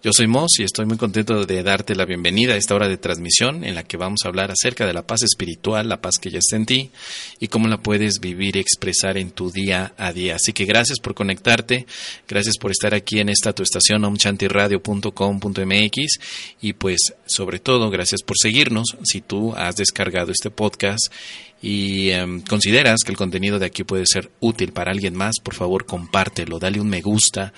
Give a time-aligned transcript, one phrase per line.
[0.00, 2.98] Yo soy Moss y estoy muy contento de darte la bienvenida a esta hora de
[2.98, 6.30] transmisión en la que vamos a hablar acerca de la paz espiritual, la paz que
[6.30, 6.92] ya está en ti
[7.40, 10.36] y cómo la puedes vivir y expresar en tu día a día.
[10.36, 11.84] Así que gracias por conectarte,
[12.28, 16.18] gracias por estar aquí en esta tu estación omchantiradio.com.mx
[16.60, 21.12] y pues sobre todo gracias por seguirnos si tú has descargado este podcast
[21.60, 25.54] y em, consideras que el contenido de aquí puede ser útil para alguien más, por
[25.54, 27.52] favor compártelo, dale un me gusta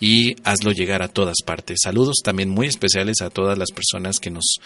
[0.00, 1.78] y hazlo llegar a todas partes.
[1.82, 4.58] Saludos también muy especiales a todas las personas que nos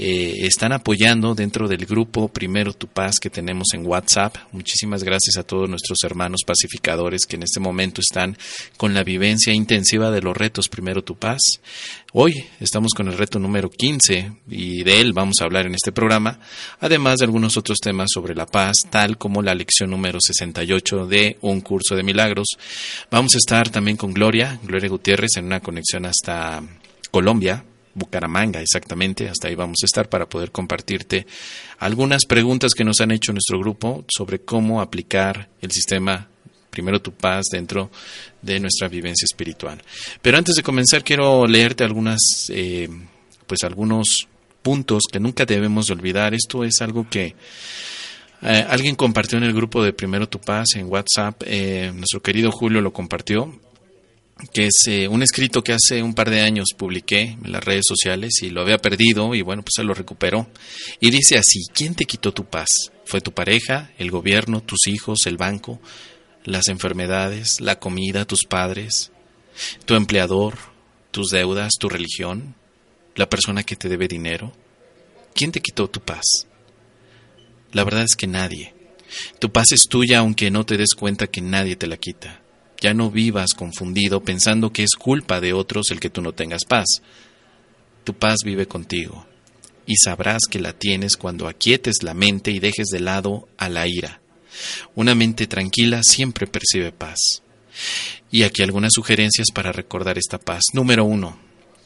[0.00, 4.36] eh, están apoyando dentro del grupo Primero Tu Paz que tenemos en WhatsApp.
[4.52, 8.38] Muchísimas gracias a todos nuestros hermanos pacificadores que en este momento están
[8.76, 11.40] con la vivencia intensiva de los retos Primero Tu Paz.
[12.12, 15.90] Hoy estamos con el reto número 15 y de él vamos a hablar en este
[15.90, 16.38] programa,
[16.78, 21.38] además de algunos otros temas sobre la paz, tal como la lección número 68 de
[21.40, 22.46] Un Curso de Milagros.
[23.10, 26.62] Vamos a estar también con Gloria, Gloria Gutiérrez, en una conexión hasta
[27.10, 27.64] Colombia,
[27.94, 31.26] Bucaramanga exactamente, hasta ahí vamos a estar para poder compartirte
[31.78, 36.28] algunas preguntas que nos han hecho nuestro grupo sobre cómo aplicar el sistema
[36.70, 37.90] primero tu paz dentro
[38.42, 39.82] de nuestra vivencia espiritual.
[40.22, 42.88] Pero antes de comenzar quiero leerte algunas, eh,
[43.46, 44.28] pues algunos
[44.62, 46.34] puntos que nunca debemos de olvidar.
[46.34, 47.34] Esto es algo que
[48.42, 51.42] eh, alguien compartió en el grupo de Primero tu paz en WhatsApp.
[51.46, 53.52] eh, nuestro querido Julio lo compartió
[54.52, 57.84] que es eh, un escrito que hace un par de años publiqué en las redes
[57.86, 60.48] sociales y lo había perdido y bueno, pues se lo recuperó.
[61.00, 62.68] Y dice así, ¿quién te quitó tu paz?
[63.04, 65.80] ¿Fue tu pareja, el gobierno, tus hijos, el banco,
[66.44, 69.10] las enfermedades, la comida, tus padres,
[69.84, 70.56] tu empleador,
[71.10, 72.54] tus deudas, tu religión,
[73.16, 74.52] la persona que te debe dinero?
[75.34, 76.46] ¿Quién te quitó tu paz?
[77.72, 78.74] La verdad es que nadie.
[79.40, 82.42] Tu paz es tuya aunque no te des cuenta que nadie te la quita.
[82.80, 86.64] Ya no vivas confundido pensando que es culpa de otros el que tú no tengas
[86.64, 87.02] paz.
[88.04, 89.26] Tu paz vive contigo
[89.88, 93.88] y sabrás que la tienes cuando aquietes la mente y dejes de lado a la
[93.88, 94.20] ira.
[94.94, 97.42] Una mente tranquila siempre percibe paz.
[98.30, 100.62] Y aquí algunas sugerencias para recordar esta paz.
[100.74, 101.38] Número uno,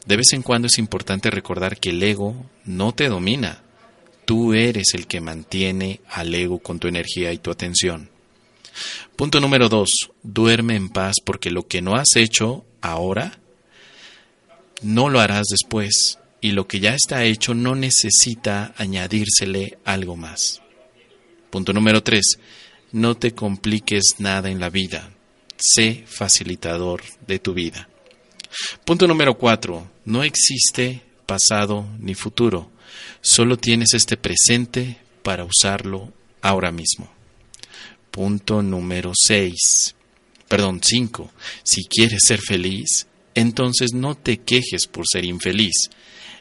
[0.04, 3.62] de vez en cuando es importante recordar que el ego no te domina.
[4.24, 8.10] Tú eres el que mantiene al ego con tu energía y tu atención.
[9.16, 9.91] Punto número dos,
[10.22, 13.38] duerme en paz porque lo que no has hecho ahora,
[14.83, 20.60] no lo harás después y lo que ya está hecho no necesita añadírsele algo más.
[21.50, 22.38] Punto número tres,
[22.91, 25.10] no te compliques nada en la vida,
[25.57, 27.89] sé facilitador de tu vida.
[28.84, 32.71] Punto número cuatro, no existe pasado ni futuro,
[33.21, 37.10] solo tienes este presente para usarlo ahora mismo.
[38.12, 39.97] Punto número 6.
[40.47, 41.32] Perdón, 5.
[41.64, 45.91] Si quieres ser feliz, entonces no te quejes por ser infeliz.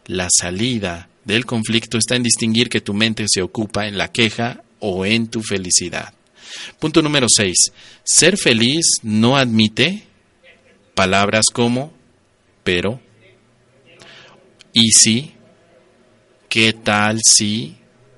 [0.06, 4.64] La salida del conflicto está en distinguir que tu mente se ocupa en la queja
[4.80, 6.14] o en tu felicidad.
[6.78, 7.56] Punto número 6.
[8.04, 10.04] Ser feliz no admite
[10.94, 12.00] palabras como
[12.64, 13.00] pero,
[14.74, 15.34] y si,
[16.48, 17.76] qué tal si,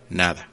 [0.10, 0.50] nada.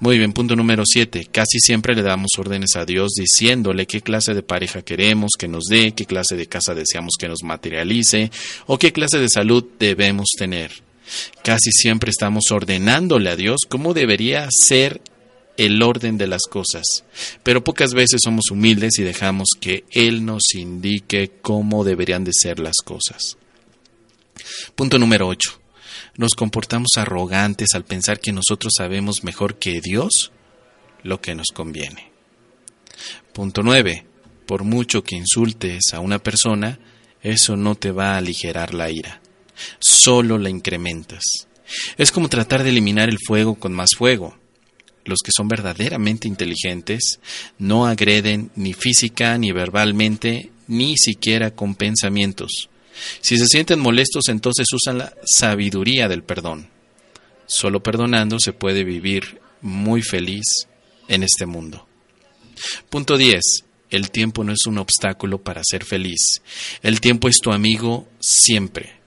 [0.00, 1.28] Muy bien, punto número siete.
[1.30, 5.64] Casi siempre le damos órdenes a Dios diciéndole qué clase de pareja queremos que nos
[5.64, 8.30] dé, qué clase de casa deseamos que nos materialice
[8.66, 10.72] o qué clase de salud debemos tener.
[11.42, 15.00] Casi siempre estamos ordenándole a Dios cómo debería ser
[15.56, 17.04] el orden de las cosas,
[17.42, 22.60] pero pocas veces somos humildes y dejamos que Él nos indique cómo deberían de ser
[22.60, 23.36] las cosas.
[24.76, 25.60] Punto número 8.
[26.16, 30.32] Nos comportamos arrogantes al pensar que nosotros sabemos mejor que Dios
[31.02, 32.10] lo que nos conviene.
[33.32, 34.04] Punto 9.
[34.46, 36.78] Por mucho que insultes a una persona,
[37.22, 39.20] eso no te va a aligerar la ira,
[39.78, 41.22] solo la incrementas.
[41.96, 44.38] Es como tratar de eliminar el fuego con más fuego.
[45.04, 47.20] Los que son verdaderamente inteligentes
[47.58, 52.68] no agreden ni física ni verbalmente, ni siquiera con pensamientos.
[53.20, 56.68] Si se sienten molestos, entonces usan la sabiduría del perdón.
[57.46, 60.44] Solo perdonando se puede vivir muy feliz
[61.08, 61.86] en este mundo.
[62.90, 63.40] Punto 10.
[63.90, 66.42] El tiempo no es un obstáculo para ser feliz.
[66.82, 68.98] El tiempo es tu amigo siempre.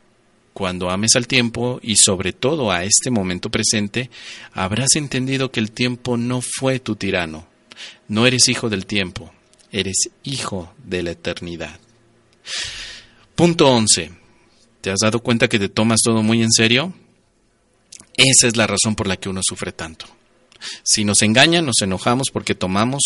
[0.53, 4.09] Cuando ames al tiempo y sobre todo a este momento presente,
[4.53, 7.47] habrás entendido que el tiempo no fue tu tirano.
[8.07, 9.31] No eres hijo del tiempo,
[9.71, 11.79] eres hijo de la eternidad.
[13.35, 14.11] Punto 11.
[14.81, 16.93] ¿Te has dado cuenta que te tomas todo muy en serio?
[18.17, 20.05] Esa es la razón por la que uno sufre tanto.
[20.83, 23.01] Si nos engañan, nos enojamos porque tomamos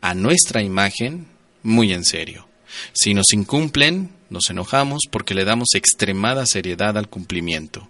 [0.00, 1.26] a nuestra imagen
[1.62, 2.48] muy en serio.
[2.92, 7.88] Si nos incumplen, nos enojamos porque le damos extremada seriedad al cumplimiento.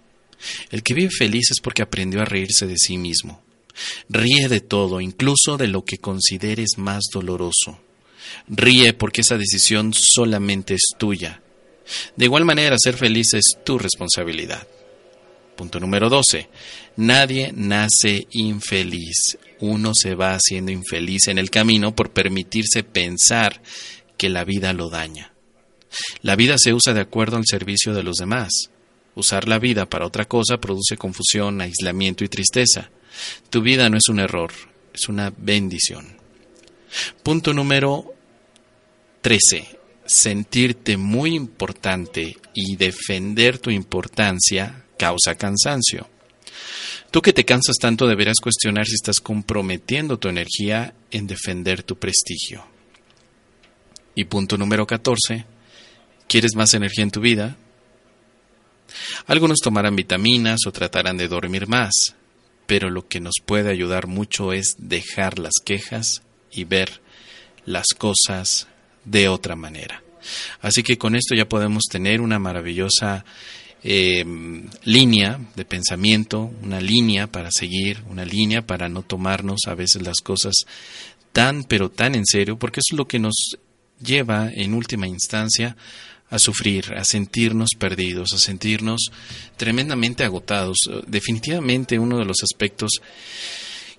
[0.69, 3.41] El que vive feliz es porque aprendió a reírse de sí mismo.
[4.09, 7.79] Ríe de todo, incluso de lo que consideres más doloroso.
[8.47, 11.41] Ríe porque esa decisión solamente es tuya
[12.15, 14.67] de igual manera, ser feliz es tu responsabilidad.
[15.55, 16.47] Punto número 12.
[16.97, 19.37] Nadie nace infeliz.
[19.59, 23.61] Uno se va haciendo infeliz en el camino por permitirse pensar
[24.17, 25.33] que la vida lo daña.
[26.21, 28.69] La vida se usa de acuerdo al servicio de los demás.
[29.15, 32.89] Usar la vida para otra cosa produce confusión, aislamiento y tristeza.
[33.49, 34.53] Tu vida no es un error,
[34.93, 36.17] es una bendición.
[37.21, 38.13] Punto número
[39.21, 39.78] 13
[40.09, 46.09] sentirte muy importante y defender tu importancia causa cansancio.
[47.11, 51.99] Tú que te cansas tanto deberás cuestionar si estás comprometiendo tu energía en defender tu
[51.99, 52.65] prestigio.
[54.15, 55.45] Y punto número 14.
[56.27, 57.55] ¿Quieres más energía en tu vida?
[59.27, 61.93] Algunos tomarán vitaminas o tratarán de dormir más,
[62.65, 67.01] pero lo que nos puede ayudar mucho es dejar las quejas y ver
[67.65, 68.67] las cosas
[69.09, 70.03] de otra manera.
[70.61, 73.25] Así que con esto ya podemos tener una maravillosa
[73.83, 74.25] eh,
[74.83, 80.17] línea de pensamiento, una línea para seguir, una línea para no tomarnos a veces las
[80.17, 80.53] cosas
[81.31, 83.57] tan pero tan en serio, porque es lo que nos
[84.01, 85.75] lleva en última instancia
[86.29, 89.11] a sufrir, a sentirnos perdidos, a sentirnos
[89.57, 90.77] tremendamente agotados.
[91.07, 92.91] Definitivamente uno de los aspectos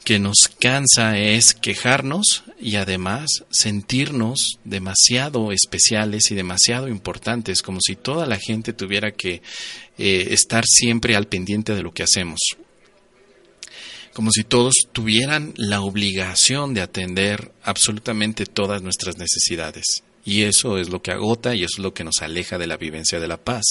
[0.05, 7.97] que nos cansa es quejarnos y además sentirnos demasiado especiales y demasiado importantes, como si
[7.97, 9.43] toda la gente tuviera que
[9.99, 12.39] eh, estar siempre al pendiente de lo que hacemos,
[14.15, 20.03] como si todos tuvieran la obligación de atender absolutamente todas nuestras necesidades.
[20.25, 22.77] Y eso es lo que agota y eso es lo que nos aleja de la
[22.77, 23.65] vivencia de la paz.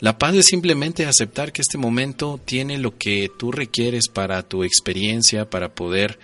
[0.00, 4.64] La paz es simplemente aceptar que este momento tiene lo que tú requieres para tu
[4.64, 6.18] experiencia, para poder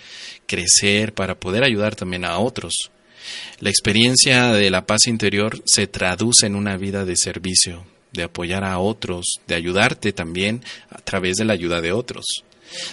[0.46, 2.90] crecer, para poder ayudar también a otros.
[3.60, 8.64] La experiencia de la paz interior se traduce en una vida de servicio, de apoyar
[8.64, 12.44] a otros, de ayudarte también a través de la ayuda de otros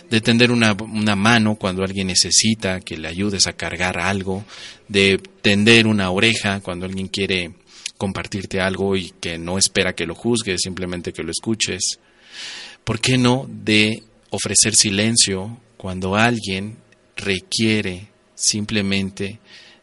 [0.10, 0.76] de tender una,
[1.16, 4.44] mano cuando alguien necesita que le ayudes a cargar algo,
[4.88, 7.52] de tender una oreja cuando alguien quiere
[7.98, 12.00] compartirte algo y que no espera que lo juzgues, simplemente que lo escuches.
[12.84, 16.78] ¿Por qué no de ofrecer silencio cuando alguien
[17.16, 19.40] requiere simplemente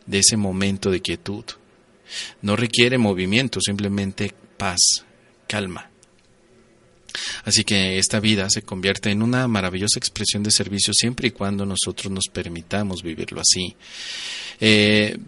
[0.06, 1.44] de ese momento de quietud?
[2.42, 5.04] No requiere movimiento, simplemente paz,
[5.46, 5.90] calma.
[7.44, 11.66] Así que esta vida se convierte en una maravillosa expresión de servicio siempre y cuando
[11.66, 13.76] nosotros nos permitamos vivirlo así.
[14.60, 15.18] Eh,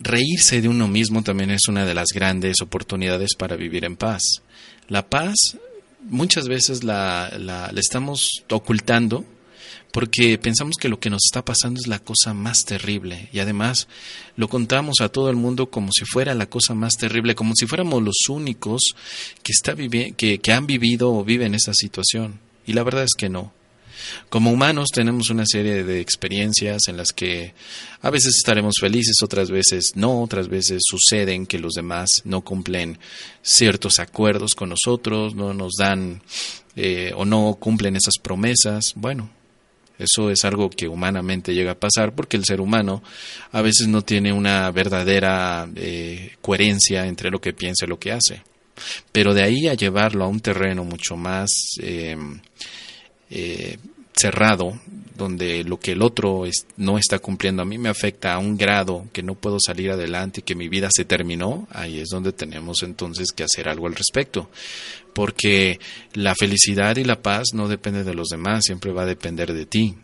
[0.00, 4.22] reírse de uno mismo también es una de las grandes oportunidades para vivir en paz.
[4.88, 5.34] La paz
[6.02, 9.24] muchas veces la, la, la estamos ocultando
[9.96, 13.88] porque pensamos que lo que nos está pasando es la cosa más terrible y además
[14.36, 17.66] lo contamos a todo el mundo como si fuera la cosa más terrible, como si
[17.66, 18.94] fuéramos los únicos
[19.42, 22.40] que, está que, que han vivido o viven esa situación.
[22.66, 23.54] Y la verdad es que no.
[24.28, 27.54] Como humanos tenemos una serie de experiencias en las que
[28.02, 32.98] a veces estaremos felices, otras veces no, otras veces suceden que los demás no cumplen
[33.40, 36.20] ciertos acuerdos con nosotros, no nos dan
[36.76, 38.92] eh, o no cumplen esas promesas.
[38.94, 39.30] Bueno,
[39.98, 43.02] eso es algo que humanamente llega a pasar porque el ser humano
[43.52, 48.12] a veces no tiene una verdadera eh, coherencia entre lo que piensa y lo que
[48.12, 48.42] hace.
[49.10, 51.48] Pero de ahí a llevarlo a un terreno mucho más
[51.80, 52.16] eh,
[53.30, 53.78] eh,
[54.14, 54.78] cerrado,
[55.16, 56.44] donde lo que el otro
[56.76, 60.40] no está cumpliendo a mí me afecta a un grado que no puedo salir adelante
[60.40, 63.94] y que mi vida se terminó, ahí es donde tenemos entonces que hacer algo al
[63.94, 64.50] respecto.
[65.14, 65.80] Porque
[66.12, 69.66] la felicidad y la paz no depende de los demás, siempre va a depender de
[69.66, 69.94] ti.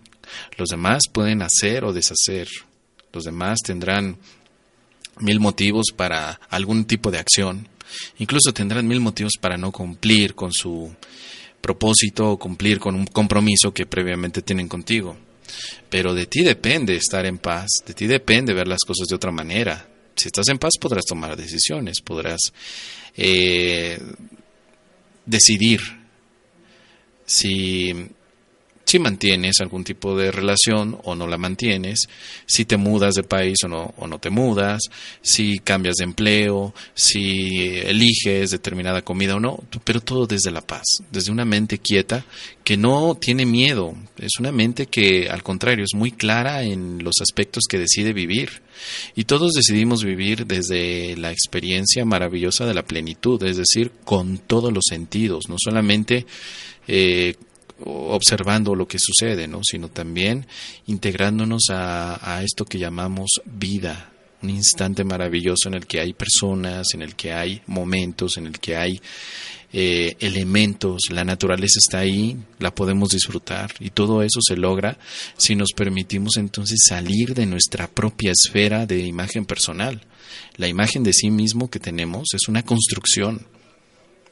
[0.56, 2.48] Los demás pueden hacer o deshacer.
[3.12, 4.16] Los demás tendrán
[5.18, 7.68] mil motivos para algún tipo de acción.
[8.18, 10.94] Incluso tendrán mil motivos para no cumplir con su
[11.62, 15.16] propósito o cumplir con un compromiso que previamente tienen contigo.
[15.88, 19.30] Pero de ti depende estar en paz, de ti depende ver las cosas de otra
[19.30, 19.88] manera.
[20.14, 22.52] Si estás en paz podrás tomar decisiones, podrás
[23.16, 23.98] eh,
[25.24, 25.80] decidir
[27.24, 28.08] si
[28.92, 32.10] si mantienes algún tipo de relación o no la mantienes,
[32.44, 34.82] si te mudas de país o no, o no te mudas,
[35.22, 40.82] si cambias de empleo, si eliges determinada comida o no, pero todo desde la paz,
[41.10, 42.26] desde una mente quieta
[42.64, 47.14] que no tiene miedo, es una mente que al contrario es muy clara en los
[47.22, 48.60] aspectos que decide vivir.
[49.14, 54.70] Y todos decidimos vivir desde la experiencia maravillosa de la plenitud, es decir, con todos
[54.70, 56.26] los sentidos, no solamente
[56.86, 57.36] eh,
[57.84, 59.60] observando lo que sucede, ¿no?
[59.62, 60.46] sino también
[60.86, 64.12] integrándonos a, a, esto que llamamos vida,
[64.42, 68.58] un instante maravilloso en el que hay personas, en el que hay momentos, en el
[68.58, 69.00] que hay
[69.74, 74.98] eh, elementos, la naturaleza está ahí, la podemos disfrutar y todo eso se logra
[75.38, 80.02] si nos permitimos entonces salir de nuestra propia esfera de imagen personal.
[80.56, 83.46] La imagen de sí mismo que tenemos es una construcción,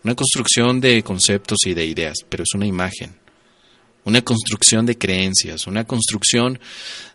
[0.04, 3.19] una construcción de conceptos y de ideas, pero es una imagen
[4.04, 6.58] una construcción de creencias, una construcción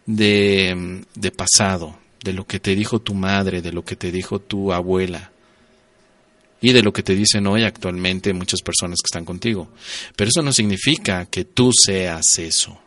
[0.06, 4.40] de, de, pasado, de lo que te dijo tu madre, de lo que te dijo
[4.40, 5.32] tu abuela
[6.62, 9.70] y de lo que te dicen hoy actualmente muchas personas que están contigo.
[10.16, 12.80] Pero eso no significa que tú seas eso.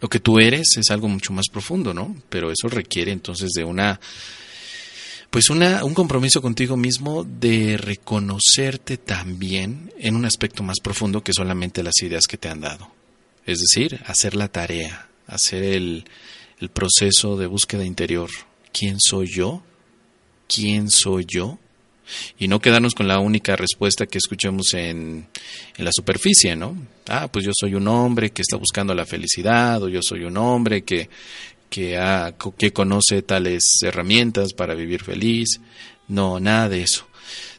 [0.00, 2.16] Lo que tú eres es algo mucho más profundo, ¿no?
[2.28, 4.00] Pero eso requiere entonces de una
[5.30, 11.34] pues una, un compromiso contigo mismo de reconocerte también en un aspecto más profundo que
[11.34, 12.90] solamente las ideas que te han dado.
[13.44, 16.04] Es decir, hacer la tarea, hacer el,
[16.72, 18.30] proceso de búsqueda interior.
[18.72, 19.62] ¿Quién soy yo?
[20.48, 21.58] ¿Quién soy yo?
[22.38, 25.28] Y no quedarnos con la única respuesta que escuchamos en,
[25.76, 26.74] en, la superficie, ¿no?
[27.06, 30.36] Ah, pues yo soy un hombre que está buscando la felicidad, o yo soy un
[30.38, 31.08] hombre que,
[31.68, 35.60] que, ha, que conoce tales herramientas para vivir feliz.
[36.06, 37.07] No, nada de eso.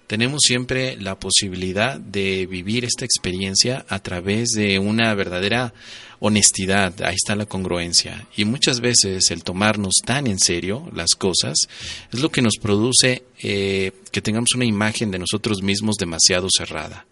[0.10, 5.72] Tenemos siempre la posibilidad de vivir esta experiencia a través de una verdadera
[6.18, 8.26] honestidad, ahí está la congruencia.
[8.36, 11.70] Y muchas veces el tomarnos tan en serio las cosas
[12.12, 17.06] es lo que nos produce eh, que tengamos una imagen de nosotros mismos demasiado cerrada.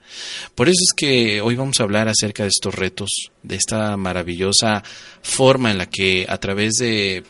[0.55, 3.09] Por eso es que hoy vamos a hablar acerca de estos retos,
[3.43, 4.83] de esta maravillosa
[5.21, 7.23] forma en la que a través de...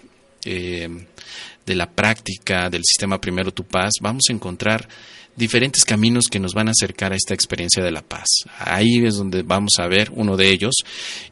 [0.46, 1.08] Eh,
[1.66, 4.88] de la práctica del sistema Primero Tu Paz, vamos a encontrar
[5.38, 8.28] diferentes caminos que nos van a acercar a esta experiencia de la paz.
[8.60, 10.74] Ahí es donde vamos a ver uno de ellos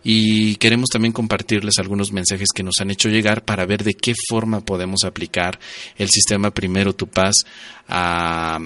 [0.04, 4.14] y queremos también compartirles algunos mensajes que nos han hecho llegar para ver de qué
[4.30, 5.60] forma podemos aplicar
[5.98, 7.36] el sistema Primero Tu Paz
[7.90, 8.60] a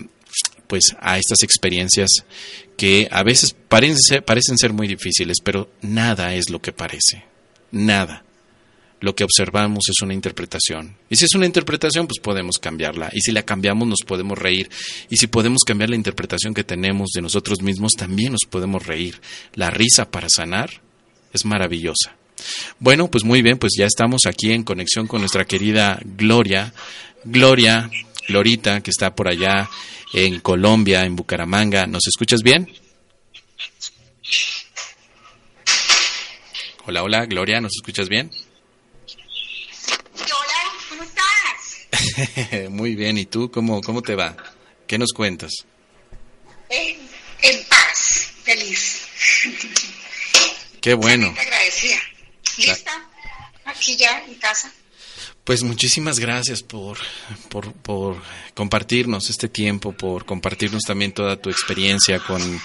[0.68, 2.10] pues a estas experiencias
[2.78, 7.24] que a veces parecen ser, parecen ser muy difíciles, pero nada es lo que parece.
[7.72, 8.24] Nada
[9.02, 10.98] lo que observamos es una interpretación.
[11.10, 13.10] Y si es una interpretación, pues podemos cambiarla.
[13.14, 14.70] Y si la cambiamos, nos podemos reír.
[15.10, 19.22] Y si podemos cambiar la interpretación que tenemos de nosotros mismos, también nos podemos reír.
[19.54, 20.82] La risa para sanar
[21.34, 22.16] es maravillosa.
[22.80, 26.74] Bueno, pues muy bien, pues ya estamos aquí en conexión con nuestra querida Gloria.
[27.24, 27.90] Gloria,
[28.28, 29.70] Glorita, que está por allá
[30.14, 31.86] en Colombia, en Bucaramanga.
[31.88, 32.68] ¿Nos escuchas bien?
[36.86, 38.32] Hola, hola, Gloria, ¿nos escuchas bien?
[42.70, 44.36] Muy bien, ¿y tú cómo, cómo te va?
[44.88, 45.52] ¿Qué nos cuentas?
[46.70, 46.98] En,
[47.42, 49.08] en paz, feliz.
[50.82, 51.34] Qué bueno.
[51.38, 51.98] Agradecida.
[52.58, 53.10] ¿Lista?
[53.66, 54.72] Aquí ya, en casa.
[55.44, 56.98] Pues muchísimas gracias por,
[57.50, 58.22] por, por
[58.54, 62.62] compartirnos este tiempo, por compartirnos también toda tu experiencia con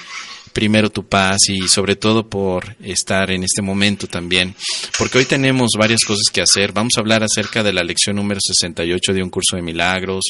[0.55, 4.55] primero tu paz y sobre todo por estar en este momento también,
[4.97, 6.73] porque hoy tenemos varias cosas que hacer.
[6.73, 10.23] Vamos a hablar acerca de la lección número 68 de un curso de milagros,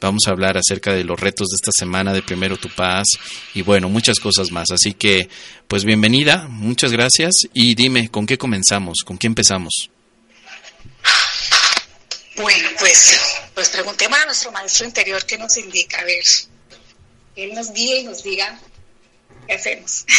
[0.00, 3.06] vamos a hablar acerca de los retos de esta semana de primero tu paz
[3.54, 4.70] y bueno, muchas cosas más.
[4.72, 5.28] Así que,
[5.68, 9.02] pues bienvenida, muchas gracias y dime, ¿con qué comenzamos?
[9.04, 9.90] ¿Con qué empezamos?
[12.36, 13.20] Bueno, pues,
[13.54, 16.22] pues preguntemos a nuestro maestro interior qué nos indica, a ver,
[17.36, 18.58] él nos guíe y nos diga
[19.46, 20.04] qué hacemos.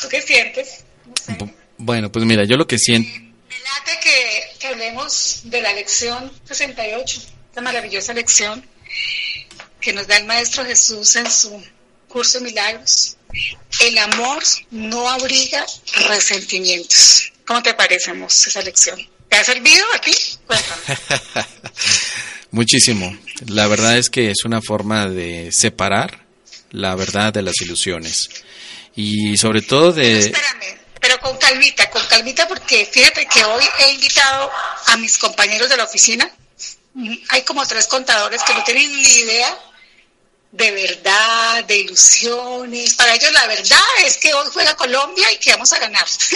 [0.00, 0.84] ¿Tú qué sientes?
[1.06, 1.32] No sé.
[1.38, 3.08] Bu- Bueno, pues mira, yo lo que siento...
[3.18, 8.64] Me late que, que hablemos de la lección 68, esta maravillosa lección
[9.80, 11.62] que nos da el Maestro Jesús en su
[12.08, 13.16] curso de milagros.
[13.80, 15.64] El amor no abriga
[16.08, 17.32] resentimientos.
[17.46, 18.98] ¿Cómo te parece, Amos, esa lección?
[19.28, 20.12] ¿Te ha servido a ti?
[20.46, 20.98] Cuéntame.
[22.50, 23.16] Muchísimo.
[23.46, 26.25] La verdad es que es una forma de separar
[26.70, 28.28] la verdad de las ilusiones.
[28.94, 30.18] Y sobre todo de...
[30.18, 34.50] Espérame, pero con calmita, con calmita, porque fíjate que hoy he invitado
[34.86, 36.30] a mis compañeros de la oficina.
[37.28, 39.58] Hay como tres contadores que no tienen ni idea
[40.56, 42.94] de verdad, de ilusiones.
[42.94, 46.06] Para ellos la verdad es que hoy juega Colombia y que vamos a ganar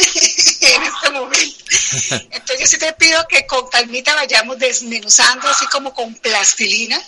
[0.60, 1.64] en este momento.
[2.30, 7.00] Entonces yo sí te pido que con calmita vayamos desmenuzando así como con plastilina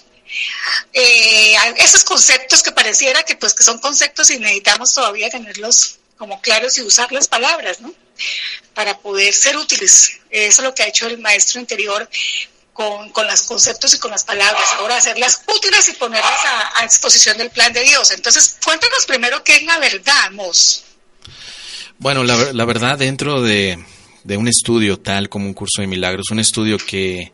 [0.92, 6.40] eh, esos conceptos que pareciera que pues que son conceptos y necesitamos todavía tenerlos como
[6.40, 7.92] claros y usar las palabras, ¿no?
[8.74, 10.20] Para poder ser útiles.
[10.30, 12.08] Eso es lo que ha hecho el maestro interior
[12.72, 14.62] con, con los conceptos y con las palabras.
[14.78, 18.12] Ahora hacerlas útiles y ponerlas a, a exposición del plan de Dios.
[18.12, 20.84] Entonces, cuéntanos primero qué es la verdad, Mos.
[21.98, 23.84] Bueno, la, la verdad, dentro de,
[24.24, 27.32] de un estudio tal como un curso de milagros, un estudio que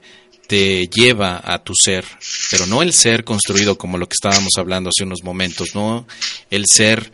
[0.48, 2.06] te lleva a tu ser,
[2.50, 6.06] pero no el ser construido como lo que estábamos hablando hace unos momentos, no
[6.50, 7.12] el ser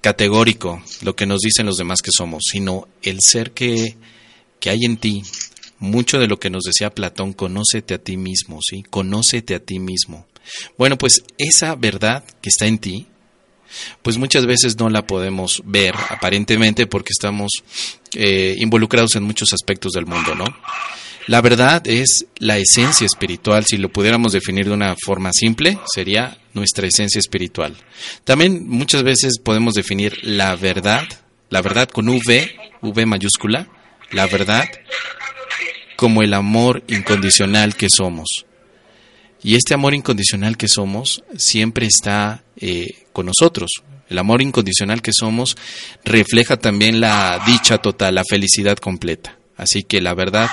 [0.00, 3.96] categórico, lo que nos dicen los demás que somos, sino el ser que,
[4.60, 5.22] que hay en ti.
[5.78, 8.82] Mucho de lo que nos decía Platón, conócete a ti mismo, ¿sí?
[8.88, 10.26] Conócete a ti mismo.
[10.78, 13.06] Bueno, pues esa verdad que está en ti,
[14.02, 17.50] pues muchas veces no la podemos ver aparentemente porque estamos
[18.14, 20.46] eh, involucrados en muchos aspectos del mundo, ¿no?
[21.26, 26.36] La verdad es la esencia espiritual, si lo pudiéramos definir de una forma simple, sería
[26.52, 27.74] nuestra esencia espiritual.
[28.24, 31.04] También muchas veces podemos definir la verdad,
[31.48, 33.68] la verdad con V, V mayúscula,
[34.10, 34.68] la verdad
[35.96, 38.44] como el amor incondicional que somos.
[39.42, 43.70] Y este amor incondicional que somos siempre está eh, con nosotros.
[44.08, 45.56] El amor incondicional que somos
[46.04, 49.38] refleja también la dicha total, la felicidad completa.
[49.56, 50.50] Así que la verdad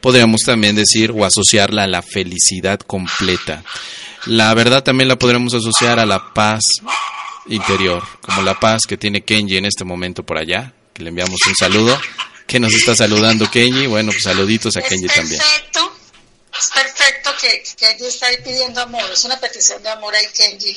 [0.00, 3.62] podríamos también decir o asociarla a la felicidad completa.
[4.26, 6.62] La verdad también la podríamos asociar a la paz
[7.46, 11.40] interior, como la paz que tiene Kenji en este momento por allá, que le enviamos
[11.46, 11.98] un saludo.
[12.46, 13.86] que nos está saludando Kenji?
[13.86, 15.40] Bueno, pues saluditos a Kenji es también.
[15.40, 15.96] perfecto,
[16.58, 20.76] es perfecto que Kenji está ahí pidiendo amor, es una petición de amor ahí Kenji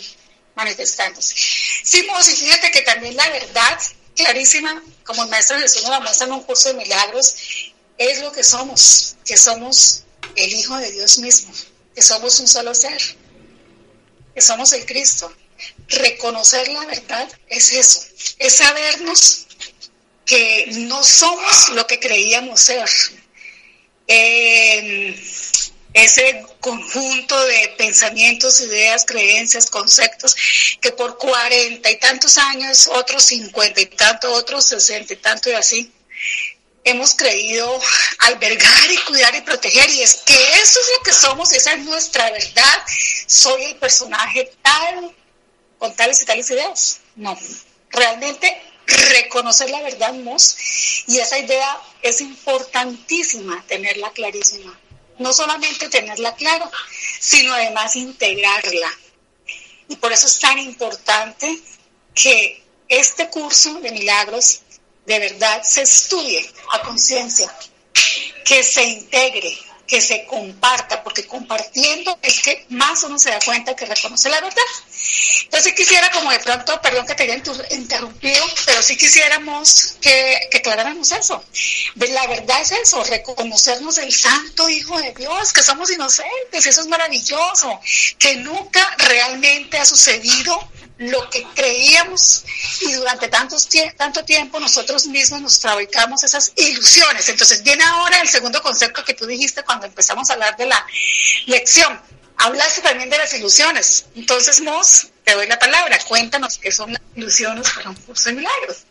[0.56, 1.36] manifestándose.
[1.36, 3.80] Sí, Mos, y fíjate que también la verdad
[4.16, 7.36] clarísima, como el maestro Jesús nos la muestra en un curso de milagros,
[7.98, 10.04] es lo que somos, que somos
[10.36, 11.54] el Hijo de Dios mismo,
[11.96, 13.02] que somos un solo ser,
[14.34, 15.34] que somos el Cristo.
[15.88, 18.02] Reconocer la verdad es eso,
[18.40, 19.46] es sabernos
[20.26, 22.90] que no somos lo que creíamos ser.
[24.08, 25.16] Eh,
[25.94, 30.36] ese conjunto de pensamientos, ideas, creencias, conceptos,
[30.82, 35.54] que por cuarenta y tantos años, otros cincuenta y tantos, otros sesenta y tanto y
[35.54, 35.92] así,
[36.84, 37.80] hemos creído
[38.20, 39.90] albergar y cuidar y proteger.
[39.90, 42.84] Y es que eso es lo que somos, esa es nuestra verdad.
[43.28, 45.16] Soy el personaje tal,
[45.80, 47.00] con tales y tales ideas.
[47.16, 47.38] No,
[47.90, 50.58] realmente reconocer la verdad, Mos,
[51.08, 54.78] y esa idea es importantísima tenerla clarísima.
[55.20, 56.70] No solamente tenerla clara,
[57.20, 58.92] sino además integrarla.
[59.88, 61.60] Y por eso es tan importante
[62.16, 64.62] que este curso de milagros
[65.06, 67.54] de verdad se estudie a conciencia,
[68.46, 73.76] que se integre, que se comparta, porque compartiendo es que más uno se da cuenta
[73.76, 74.62] que reconoce la verdad.
[75.44, 80.48] Entonces quisiera como de pronto, perdón que te haya inter- interrumpido, pero sí quisiéramos que,
[80.50, 81.44] que aclaráramos eso.
[81.96, 86.82] De La verdad es eso, reconocernos el santo Hijo de Dios, que somos inocentes, eso
[86.82, 87.80] es maravilloso,
[88.18, 90.58] que nunca realmente ha sucedido
[90.98, 92.46] lo que creíamos
[92.82, 97.28] y durante tantos tanto tiempo nosotros mismos nos fabricamos esas ilusiones.
[97.30, 100.86] Entonces viene ahora el segundo concepto que tú dijiste cuando empezamos a hablar de la
[101.48, 102.00] lección.
[102.38, 104.06] Hablaste también de las ilusiones.
[104.16, 105.98] Entonces, Mos, te doy la palabra.
[106.08, 108.84] Cuéntanos qué son las ilusiones para un curso de milagros.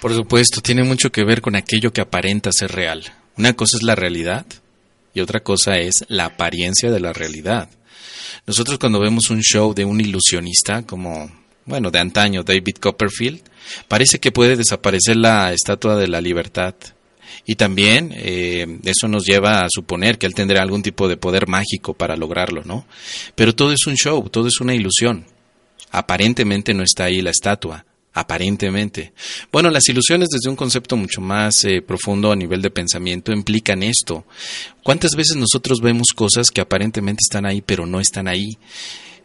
[0.00, 3.14] Por supuesto, tiene mucho que ver con aquello que aparenta ser real.
[3.36, 4.46] Una cosa es la realidad
[5.14, 7.68] y otra cosa es la apariencia de la realidad.
[8.46, 11.30] Nosotros cuando vemos un show de un ilusionista como,
[11.64, 13.40] bueno, de antaño, David Copperfield,
[13.88, 16.74] parece que puede desaparecer la estatua de la libertad.
[17.44, 21.48] Y también eh, eso nos lleva a suponer que él tendrá algún tipo de poder
[21.48, 22.86] mágico para lograrlo, ¿no?
[23.34, 25.26] Pero todo es un show, todo es una ilusión.
[25.90, 27.84] Aparentemente no está ahí la estatua,
[28.16, 29.12] aparentemente.
[29.52, 33.82] Bueno, las ilusiones desde un concepto mucho más eh, profundo a nivel de pensamiento implican
[33.82, 34.24] esto.
[34.82, 38.56] ¿Cuántas veces nosotros vemos cosas que aparentemente están ahí pero no están ahí?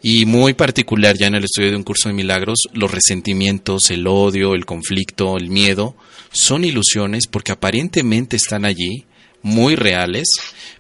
[0.04, 4.08] Y muy particular ya en el estudio de un curso de milagros, los resentimientos, el
[4.08, 5.96] odio, el conflicto, el miedo,
[6.34, 9.06] son ilusiones porque aparentemente están allí,
[9.42, 10.28] muy reales,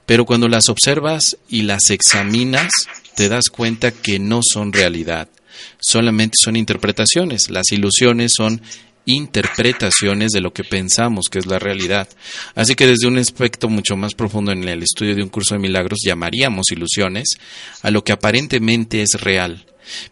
[0.05, 2.71] pero cuando las observas y las examinas,
[3.15, 5.29] te das cuenta que no son realidad,
[5.79, 7.49] solamente son interpretaciones.
[7.49, 8.61] Las ilusiones son
[9.05, 12.07] interpretaciones de lo que pensamos que es la realidad.
[12.55, 15.59] Así que desde un aspecto mucho más profundo en el estudio de un curso de
[15.59, 17.29] milagros llamaríamos ilusiones
[17.81, 19.65] a lo que aparentemente es real,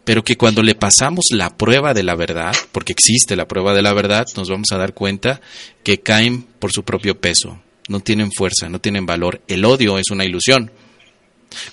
[0.04, 3.82] pero que cuando le pasamos la prueba de la verdad, porque existe la prueba de
[3.82, 5.40] la verdad, nos vamos a dar cuenta
[5.84, 9.40] que caen por su propio peso, no tienen fuerza, no tienen valor.
[9.48, 10.70] El odio es una ilusión.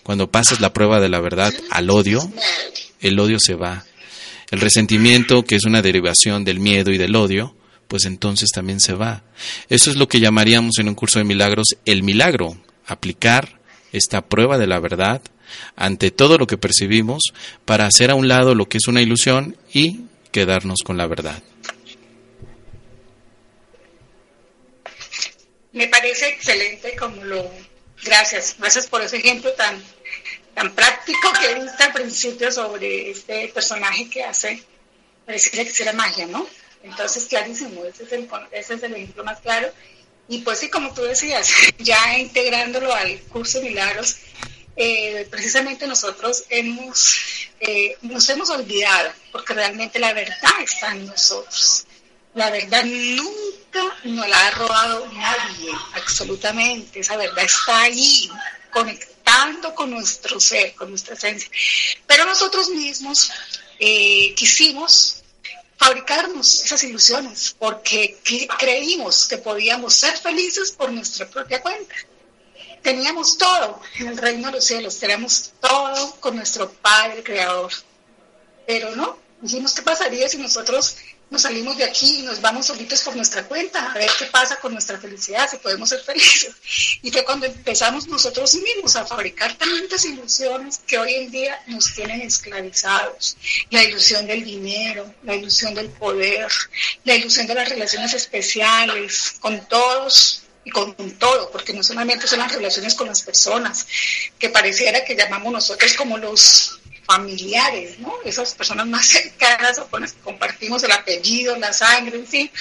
[0.04, 2.20] Cuando pasas la prueba de la verdad al odio,
[3.02, 3.86] el odio se va.
[4.50, 7.56] El resentimiento, que es una derivación del miedo y del odio,
[7.88, 9.24] pues entonces también se va.
[9.70, 13.60] Eso es lo que llamaríamos en un curso de milagros el milagro, aplicar
[13.92, 15.22] esta prueba de la verdad
[15.76, 17.24] ante todo lo que percibimos
[17.66, 21.42] para hacer a un lado lo que es una ilusión y quedarnos con la verdad.
[25.72, 27.67] Me parece excelente como lo...
[28.04, 29.84] Gracias, gracias por ese ejemplo tan,
[30.54, 34.64] tan práctico que diste al principio sobre este personaje que hace,
[35.26, 36.48] pareciera que será magia, ¿no?
[36.84, 39.72] Entonces, clarísimo, ese es, el, ese es el ejemplo más claro.
[40.30, 44.18] Y pues sí, como tú decías, ya integrándolo al curso de milagros,
[44.76, 51.87] eh, precisamente nosotros hemos, eh, nos hemos olvidado, porque realmente la verdad está en nosotros.
[52.38, 57.00] La verdad nunca nos la ha robado nadie, absolutamente.
[57.00, 58.30] Esa verdad está ahí,
[58.72, 61.50] conectando con nuestro ser, con nuestra esencia.
[62.06, 63.32] Pero nosotros mismos
[63.80, 65.24] eh, quisimos
[65.78, 68.20] fabricarnos esas ilusiones porque
[68.60, 71.96] creímos que podíamos ser felices por nuestra propia cuenta.
[72.84, 77.72] Teníamos todo en el reino de los cielos, teníamos todo con nuestro Padre Creador.
[78.68, 80.98] Pero no, dijimos, ¿qué pasaría si nosotros
[81.30, 84.58] nos salimos de aquí y nos vamos solitos por nuestra cuenta, a ver qué pasa
[84.58, 86.56] con nuestra felicidad, si podemos ser felices.
[87.02, 91.94] Y fue cuando empezamos nosotros mismos a fabricar tantas ilusiones que hoy en día nos
[91.94, 93.38] tienen esclavizados.
[93.70, 96.52] La ilusión del dinero, la ilusión del poder,
[97.04, 102.40] la ilusión de las relaciones especiales con todos y con todo, porque no solamente son
[102.40, 103.86] las relaciones con las personas,
[104.38, 108.14] que pareciera que llamamos nosotros como los familiares, ¿no?
[108.24, 112.52] Esas personas más cercanas o con las que compartimos el apellido, la sangre, en fin,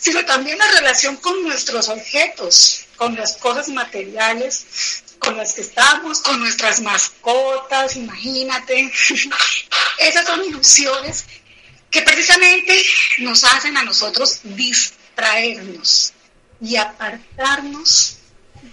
[0.00, 6.20] sino también la relación con nuestros objetos, con las cosas materiales con las que estamos,
[6.20, 8.90] con nuestras mascotas, imagínate.
[9.98, 11.26] Esas son ilusiones
[11.90, 12.82] que precisamente
[13.18, 16.14] nos hacen a nosotros distraernos
[16.60, 18.16] y apartarnos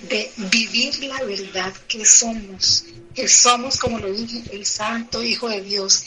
[0.02, 5.62] de vivir la verdad que somos, que somos, como lo dije, el santo Hijo de
[5.62, 6.06] Dios,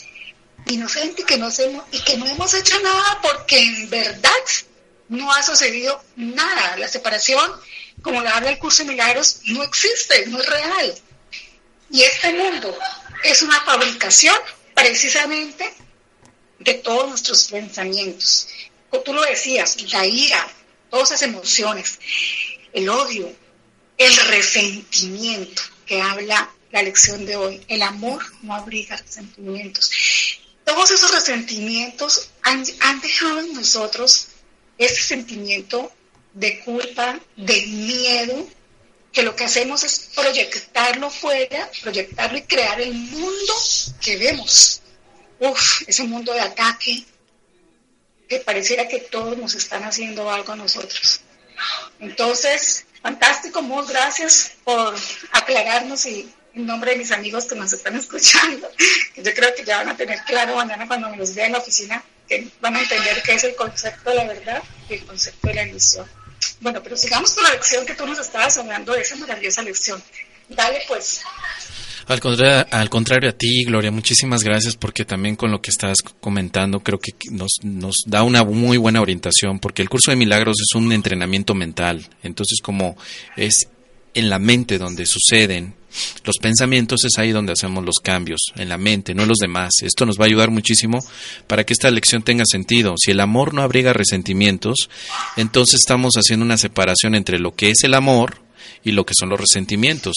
[0.67, 4.29] inocente que no hacemos, y que no hemos hecho nada porque en verdad
[5.09, 6.77] no ha sucedido nada.
[6.77, 7.51] La separación,
[8.01, 10.95] como la habla el curso de milagros, no existe, no es real.
[11.89, 12.77] Y este mundo
[13.23, 14.35] es una fabricación
[14.73, 15.73] precisamente
[16.59, 18.47] de todos nuestros pensamientos.
[18.89, 20.47] Como tú lo decías, la ira,
[20.89, 21.99] todas esas emociones,
[22.71, 23.33] el odio,
[24.01, 27.61] el resentimiento que habla la lección de hoy.
[27.67, 29.91] El amor no abriga resentimientos.
[30.65, 32.63] Todos esos resentimientos han,
[33.01, 34.27] dejado en nosotros
[34.77, 35.91] ese sentimiento
[36.33, 38.47] de culpa, de miedo,
[39.11, 43.53] que lo que hacemos es proyectarlo fuera, proyectarlo y crear el mundo
[43.99, 44.81] que vemos.
[45.39, 47.05] Uf, ese mundo de ataque,
[48.27, 51.19] que pareciera que todos nos están haciendo algo a nosotros.
[51.99, 54.95] Entonces, fantástico, muchas gracias por
[55.31, 58.69] aclararnos y en nombre de mis amigos que nos están escuchando,
[59.13, 61.53] que yo creo que ya van a tener claro mañana cuando me los vean en
[61.53, 65.05] la oficina, que van a entender qué es el concepto de la verdad y el
[65.05, 66.05] concepto de la ilusión.
[66.59, 70.01] Bueno, pero sigamos con la lección que tú nos estabas hablando de esa maravillosa lección.
[70.49, 71.21] Dale pues.
[72.07, 75.97] Al contrario, al contrario a ti, Gloria, muchísimas gracias porque también con lo que estás
[76.19, 80.57] comentando creo que nos, nos da una muy buena orientación porque el curso de milagros
[80.59, 82.07] es un entrenamiento mental.
[82.23, 82.97] Entonces, como
[83.37, 83.67] es
[84.13, 85.75] en la mente donde suceden
[86.23, 89.71] los pensamientos, es ahí donde hacemos los cambios, en la mente, no en los demás.
[89.81, 90.99] Esto nos va a ayudar muchísimo
[91.47, 92.95] para que esta lección tenga sentido.
[92.97, 94.89] Si el amor no abriga resentimientos,
[95.35, 98.41] entonces estamos haciendo una separación entre lo que es el amor
[98.83, 100.15] y lo que son los resentimientos.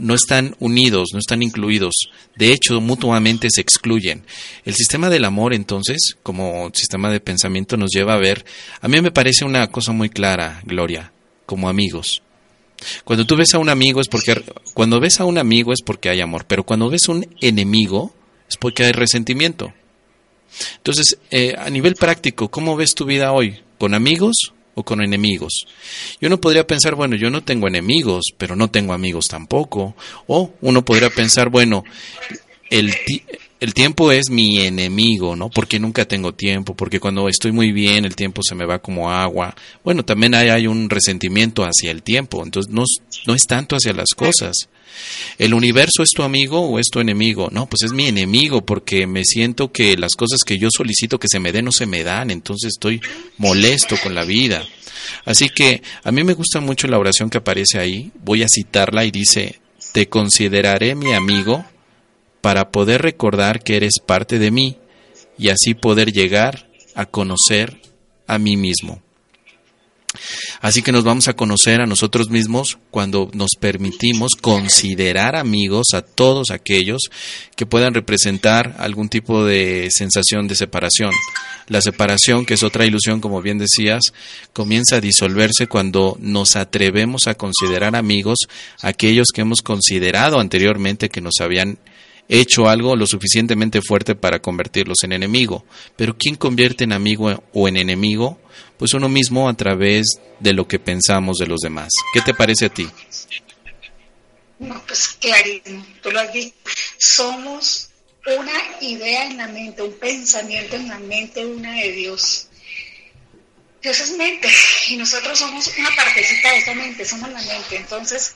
[0.00, 1.94] No están unidos, no están incluidos.
[2.36, 4.24] De hecho, mutuamente se excluyen.
[4.64, 8.44] El sistema del amor, entonces, como sistema de pensamiento, nos lleva a ver,
[8.80, 11.12] a mí me parece una cosa muy clara, Gloria,
[11.46, 12.22] como amigos.
[13.04, 14.42] Cuando tú ves a un amigo es porque
[14.74, 18.14] cuando ves a un amigo es porque hay amor, pero cuando ves a un enemigo
[18.48, 19.72] es porque hay resentimiento.
[20.76, 23.60] Entonces, eh, a nivel práctico, ¿cómo ves tu vida hoy?
[23.78, 25.66] ¿Con amigos o con enemigos?
[26.20, 29.94] Y uno podría pensar, bueno, yo no tengo enemigos, pero no tengo amigos tampoco.
[30.26, 31.84] O uno podría pensar, bueno,
[32.70, 32.94] el,
[33.64, 35.48] el tiempo es mi enemigo, ¿no?
[35.48, 39.10] Porque nunca tengo tiempo, porque cuando estoy muy bien el tiempo se me va como
[39.10, 39.56] agua.
[39.82, 42.84] Bueno, también hay, hay un resentimiento hacia el tiempo, entonces no,
[43.26, 44.68] no es tanto hacia las cosas.
[45.38, 47.48] ¿El universo es tu amigo o es tu enemigo?
[47.50, 51.28] No, pues es mi enemigo porque me siento que las cosas que yo solicito que
[51.28, 53.00] se me den no se me dan, entonces estoy
[53.38, 54.62] molesto con la vida.
[55.24, 59.06] Así que a mí me gusta mucho la oración que aparece ahí, voy a citarla
[59.06, 59.58] y dice,
[59.92, 61.64] te consideraré mi amigo
[62.44, 64.76] para poder recordar que eres parte de mí
[65.38, 67.80] y así poder llegar a conocer
[68.26, 69.00] a mí mismo.
[70.60, 76.02] Así que nos vamos a conocer a nosotros mismos cuando nos permitimos considerar amigos a
[76.02, 77.04] todos aquellos
[77.56, 81.12] que puedan representar algún tipo de sensación de separación.
[81.68, 84.02] La separación, que es otra ilusión, como bien decías,
[84.52, 88.40] comienza a disolverse cuando nos atrevemos a considerar amigos
[88.82, 91.78] aquellos que hemos considerado anteriormente que nos habían
[92.28, 95.64] hecho algo lo suficientemente fuerte para convertirlos en enemigo.
[95.96, 98.38] Pero ¿quién convierte en amigo o en enemigo?
[98.78, 101.88] Pues uno mismo a través de lo que pensamos de los demás.
[102.12, 102.88] ¿Qué te parece a ti?
[104.58, 106.30] No, pues clarísimo, tú lo has.
[106.98, 107.90] Somos
[108.26, 112.48] una idea en la mente, un pensamiento en la mente, una de Dios.
[113.82, 114.48] Dios es mente
[114.88, 117.76] y nosotros somos una partecita de esa mente, somos la mente.
[117.76, 118.34] Entonces,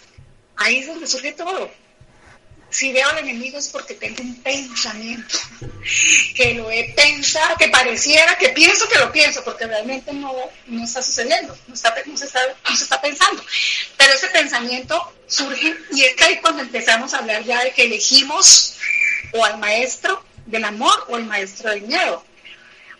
[0.56, 1.70] ahí es donde surge todo
[2.70, 5.38] si veo al enemigo es porque tengo un pensamiento,
[6.34, 10.34] que lo he pensado, que pareciera que pienso que lo pienso, porque realmente no,
[10.66, 13.42] no está sucediendo, no, está, no, se está, no se está pensando.
[13.96, 18.74] Pero ese pensamiento surge y es ahí cuando empezamos a hablar ya de que elegimos
[19.32, 22.24] o al maestro del amor o al maestro del miedo.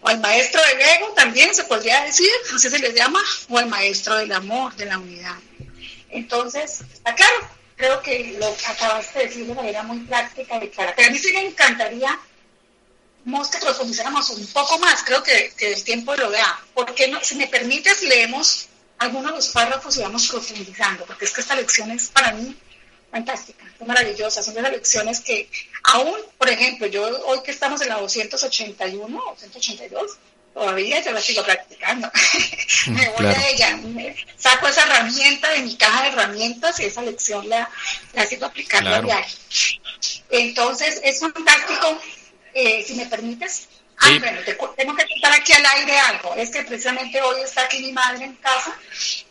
[0.00, 3.66] O al maestro del ego también se podría decir, así se les llama, o al
[3.66, 5.35] maestro del amor, de la unidad.
[6.11, 7.48] Entonces, está claro,
[7.79, 10.93] creo que lo acabaste de decir de manera muy práctica y clara.
[10.95, 12.19] Pero a mí sí me encantaría
[13.51, 16.61] que profundizáramos un poco más, creo que, que el tiempo lo da.
[16.75, 17.23] porque no?
[17.23, 21.55] Si me permites, leemos algunos de los párrafos y vamos profundizando, porque es que esta
[21.55, 22.57] lección es para mí
[23.11, 24.43] fantástica, maravillosa.
[24.43, 25.49] Son de las lecciones que
[25.85, 30.19] aún, por ejemplo, yo hoy que estamos en la 281 o 182,
[30.55, 32.11] todavía yo la sigo practicando.
[32.89, 33.79] Me voy a ella,
[34.37, 37.69] saco esa herramienta de mi caja de herramientas y esa lección la,
[38.15, 39.37] la sigo aplicando a diario.
[40.31, 42.01] Entonces, es fantástico,
[42.55, 43.69] eh, si me permites.
[44.01, 44.41] Ah, bueno,
[44.77, 46.35] tengo que contar aquí al aire algo.
[46.37, 48.79] Es que precisamente hoy está aquí mi madre en casa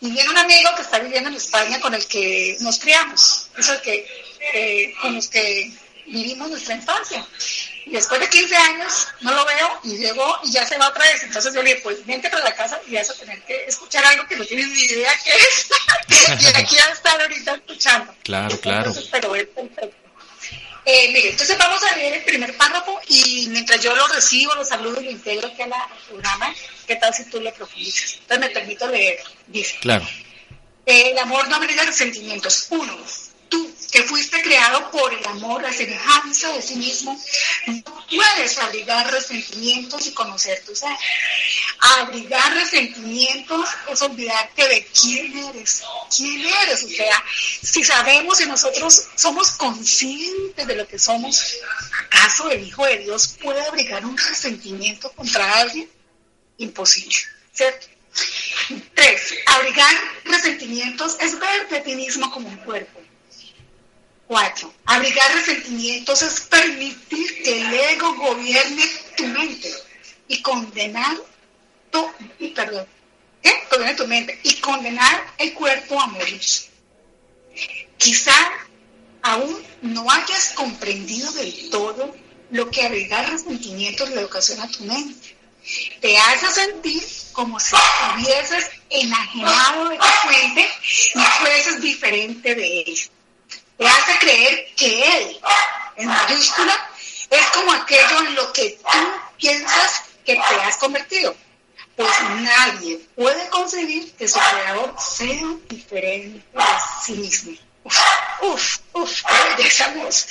[0.02, 3.50] y viene un amigo que está viviendo en España con el que nos criamos.
[3.58, 4.06] Es el que,
[4.54, 5.72] eh, con los que
[6.06, 7.26] vivimos nuestra infancia.
[7.88, 11.06] Y después de 15 años no lo veo y llegó y ya se va otra
[11.06, 11.23] vez.
[11.23, 14.06] Entonces yo le dije, pues vente para la casa y vas a tener que escuchar
[14.06, 15.69] algo que no tienes ni idea qué es.
[16.41, 18.13] y aquí va a estar ahorita escuchando.
[18.23, 18.93] Claro, claro.
[19.10, 19.95] pero es perfecto.
[20.84, 24.65] Eh, mire, entonces vamos a leer el primer párrafo y mientras yo lo recibo, lo
[24.65, 25.71] saludo y lo integro aquí al
[26.10, 26.54] programa,
[26.86, 28.15] ¿qué tal si tú lo profundizas?
[28.15, 29.19] Entonces me permito leer.
[29.47, 29.78] Dice.
[29.80, 30.06] Claro.
[30.86, 32.67] el amor no abriga los sentimientos.
[32.69, 32.97] Uno,
[34.04, 37.20] fuiste creado por el amor, la semejanza de sí mismo,
[37.68, 40.96] no puedes abrigar resentimientos y conocer tu ser.
[42.00, 45.84] Abrigar resentimientos es olvidarte de quién eres.
[46.16, 46.84] ¿Quién eres?
[46.84, 47.24] O sea,
[47.62, 51.56] si sabemos y nosotros somos conscientes de lo que somos,
[52.06, 55.90] ¿acaso el Hijo de Dios puede abrigar un resentimiento contra alguien?
[56.58, 57.16] Imposible,
[57.54, 57.88] ¿cierto?
[58.96, 62.97] Tres, abrigar resentimientos es verte a ti mismo como un cuerpo.
[64.28, 68.84] Cuatro, Abrigar resentimientos es permitir que el ego gobierne
[69.16, 69.74] tu mente
[70.28, 71.16] y condenar
[71.90, 72.06] tu,
[72.54, 72.86] perdón,
[73.96, 76.42] tu mente y condenar el cuerpo a morir.
[77.98, 78.36] Quizá
[79.22, 82.13] aún no hayas comprendido del todo
[82.52, 85.38] lo que abrigar resentimientos le ocasiona a tu mente.
[86.02, 90.68] Te hace sentir como si estuvieses enajenado de tu fuente
[91.16, 93.00] y fueses diferente de él.
[93.78, 95.40] Te hace creer que él,
[95.98, 96.90] en mayúscula,
[97.30, 101.36] es como aquello en lo que tú piensas que te has convertido.
[101.96, 102.10] Pues
[102.42, 106.63] nadie puede concebir que su creador sea diferente de
[107.04, 107.54] sí mismo.
[107.84, 107.98] Uf,
[108.42, 110.28] uf, uf, qué belleza voz.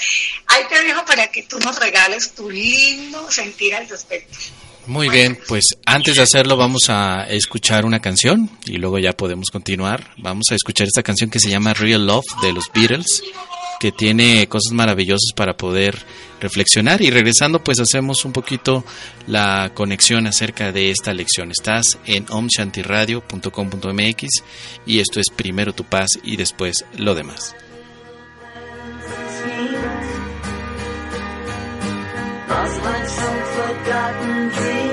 [0.47, 4.39] Ahí te dejo para que tú nos regales tu lindo sentir al respecto.
[4.87, 9.51] Muy bien, pues antes de hacerlo vamos a escuchar una canción y luego ya podemos
[9.51, 10.13] continuar.
[10.17, 13.25] Vamos a escuchar esta canción que se llama Real Love de los Beatles,
[13.81, 15.99] que tiene cosas maravillosas para poder
[16.41, 18.85] reflexionar y regresando pues hacemos un poquito
[19.27, 21.51] la conexión acerca de esta lección.
[21.51, 24.29] Estás en omshantiradio.com.mx
[24.87, 27.57] y esto es primero tu paz y después lo demás.
[33.97, 34.86] forgotten dreams.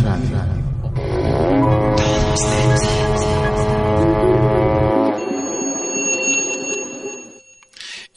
[0.00, 0.71] Shanti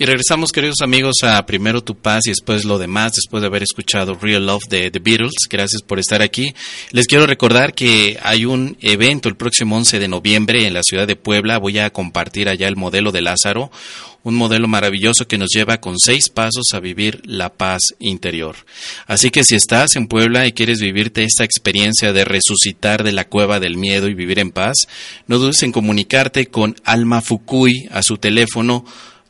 [0.06, 4.14] Regresamos, queridos amigos, a primero tu paz y después lo demás, después de haber escuchado
[4.14, 5.34] Real Love de The Beatles.
[5.50, 6.54] Gracias por estar aquí.
[6.92, 11.08] Les quiero recordar que hay un evento el próximo 11 de noviembre en la ciudad
[11.08, 11.58] de Puebla.
[11.58, 13.72] Voy a compartir allá el modelo de Lázaro,
[14.22, 18.58] un modelo maravilloso que nos lleva con seis pasos a vivir la paz interior.
[19.08, 23.28] Así que si estás en Puebla y quieres vivirte esta experiencia de resucitar de la
[23.28, 24.76] cueva del miedo y vivir en paz,
[25.26, 28.86] no dudes en comunicarte con Alma Fukui a su teléfono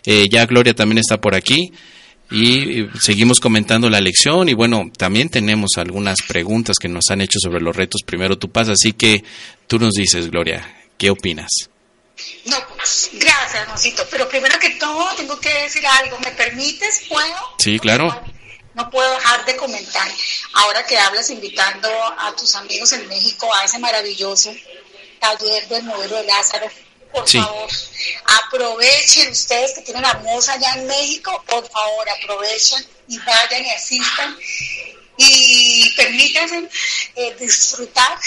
[0.06, 1.74] eh, ya Gloria también está por aquí
[2.32, 7.22] y eh, seguimos comentando la lección y bueno, también tenemos algunas preguntas que nos han
[7.22, 9.24] hecho sobre los retos Primero tu paz, así que
[9.68, 11.50] tú nos dices, Gloria, ¿qué opinas?
[12.46, 14.04] No, pues, gracias, Rosito.
[14.12, 16.20] Pero primero que todo, tengo que decir algo.
[16.20, 17.04] ¿Me permites?
[17.08, 17.36] ¿Puedo?
[17.58, 18.22] Sí, claro.
[18.80, 20.08] No puedo dejar de comentar.
[20.54, 24.56] Ahora que hablas invitando a tus amigos en México a ese maravilloso
[25.20, 26.72] taller del modelo de Lázaro,
[27.12, 27.42] por Sí.
[27.42, 27.70] favor,
[28.46, 33.70] aprovechen ustedes que tienen a Moza allá en México, por favor, aprovechen y vayan y
[33.72, 34.38] asistan
[35.18, 36.70] y permítanse
[37.18, 38.18] eh, disfrutar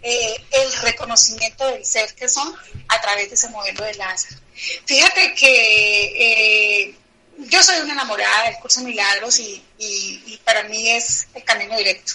[0.00, 2.54] eh, el reconocimiento del ser que son
[2.86, 4.36] a través de ese modelo de Lázaro.
[4.84, 6.94] Fíjate que eh,
[7.38, 11.44] yo soy una enamorada del curso de milagros y, y- y para mí es el
[11.44, 12.14] camino directo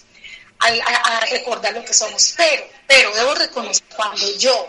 [0.60, 2.34] a, recordar lo que somos.
[2.38, 4.68] Pero, pero debo reconocer cuando yo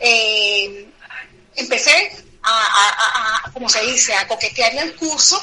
[0.00, 0.86] eh,
[1.56, 5.40] empecé a- a, como se dice, a coquetearle al curso,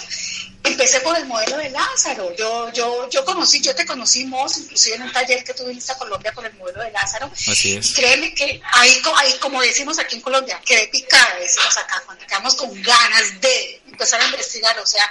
[0.67, 2.35] empecé por el modelo de Lázaro.
[2.35, 5.77] Yo, yo, yo conocí, yo te conocí, Mos, inclusive en un taller que tuve en
[5.77, 7.31] esta Colombia por el modelo de Lázaro.
[7.33, 7.93] Así Y es.
[7.93, 12.55] créeme que ahí, ahí, como decimos aquí en Colombia, quedé picada, decimos acá, cuando quedamos
[12.55, 15.09] con ganas de empezar a investigar, o sea,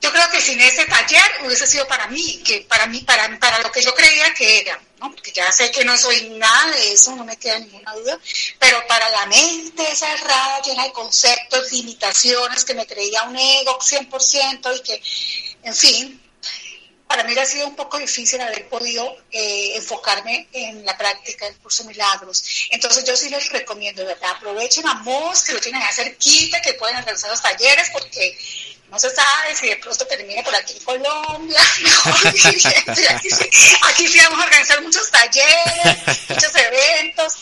[0.00, 3.58] yo creo que sin ese taller hubiese sido para mí, que para mí, para, para
[3.58, 5.10] lo que yo creía que era, ¿no?
[5.10, 8.18] Porque ya sé que no soy nada de eso, no me queda ninguna duda,
[8.58, 14.76] pero para la mente cerrada, llena de conceptos, limitaciones, que me creía un ego 100%
[14.76, 15.02] y que,
[15.64, 16.30] en fin,
[17.10, 21.58] para mí ha sido un poco difícil haber podido eh, enfocarme en la práctica del
[21.58, 22.68] curso milagros.
[22.70, 24.30] Entonces yo sí les recomiendo, ¿verdad?
[24.36, 28.38] Aprovechen a MOS, que lo tienen cerquita, que pueden realizar los talleres, porque
[28.90, 31.60] no se sabe si de pronto termine por aquí en Colombia.
[32.32, 32.48] dicho,
[33.88, 37.34] aquí, sí, vamos a organizar muchos talleres, muchos eventos.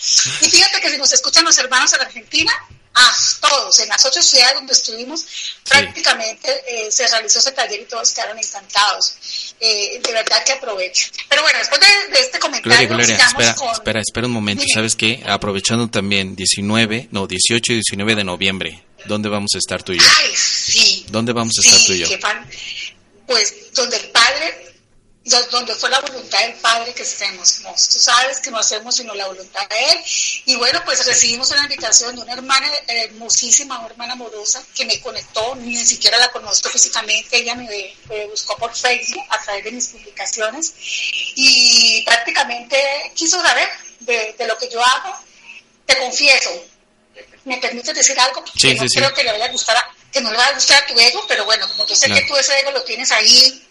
[0.42, 2.52] Y fíjate que si nos escuchan los hermanos en Argentina,
[2.94, 5.24] a todos, en las ocho ciudades donde estuvimos,
[5.68, 9.54] prácticamente eh, se realizó ese taller y todos quedaron encantados.
[9.60, 11.10] Eh, de verdad que aprovecho.
[11.28, 13.70] Pero bueno, después de, de este comentario, Gloria, espera, con...
[13.70, 14.62] espera, espera un momento.
[14.62, 14.74] Dime.
[14.74, 15.22] ¿Sabes qué?
[15.26, 18.84] Aprovechando también 19, no, 18 y 19 de noviembre.
[19.04, 20.06] ¿Dónde vamos a estar tú y yo?
[20.18, 20.97] Ay, sí.
[21.10, 22.06] ¿Dónde vamos a estar Sí, tú y yo?
[23.26, 24.74] Pues donde el Padre,
[25.24, 27.60] do- donde fue la voluntad del Padre que estemos.
[27.60, 27.70] ¿no?
[27.72, 29.98] Tú sabes que no hacemos sino la voluntad de Él.
[30.46, 34.98] Y bueno, pues recibimos una invitación de una hermana hermosísima, una hermana amorosa, que me
[35.00, 37.68] conectó, ni siquiera la conozco físicamente, ella me,
[38.08, 40.72] me buscó por Facebook a través de mis publicaciones
[41.36, 42.78] y prácticamente
[43.14, 43.68] quiso saber
[44.00, 45.14] de, de lo que yo hago.
[45.84, 46.50] Te confieso,
[47.44, 48.44] ¿me permites decir algo?
[48.54, 48.98] Sí, que no sí, sí.
[48.98, 50.98] creo que le vaya a gustar a, que no le va a gustar a tu
[50.98, 52.20] ego, pero bueno, como yo sé Claro.
[52.22, 53.64] que tú ese ego lo tienes ahí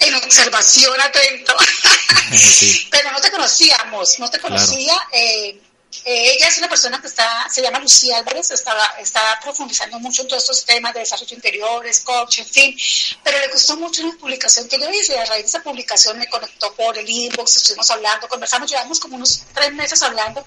[0.00, 1.54] en observación atento,
[2.36, 2.88] Sí.
[2.90, 4.96] pero no te conocíamos, no te conocía.
[5.12, 5.60] eh,
[6.04, 10.22] eh, ella es una persona que está, se llama Lucía Álvarez, estaba, está profundizando mucho
[10.22, 12.76] en todos estos temas de desarrollo interiores, coach, en fin,
[13.22, 16.18] pero le gustó mucho una publicación que yo hice y a raíz de esa publicación
[16.18, 20.44] me conectó por el inbox, estuvimos hablando, conversamos, llevamos como unos tres meses hablando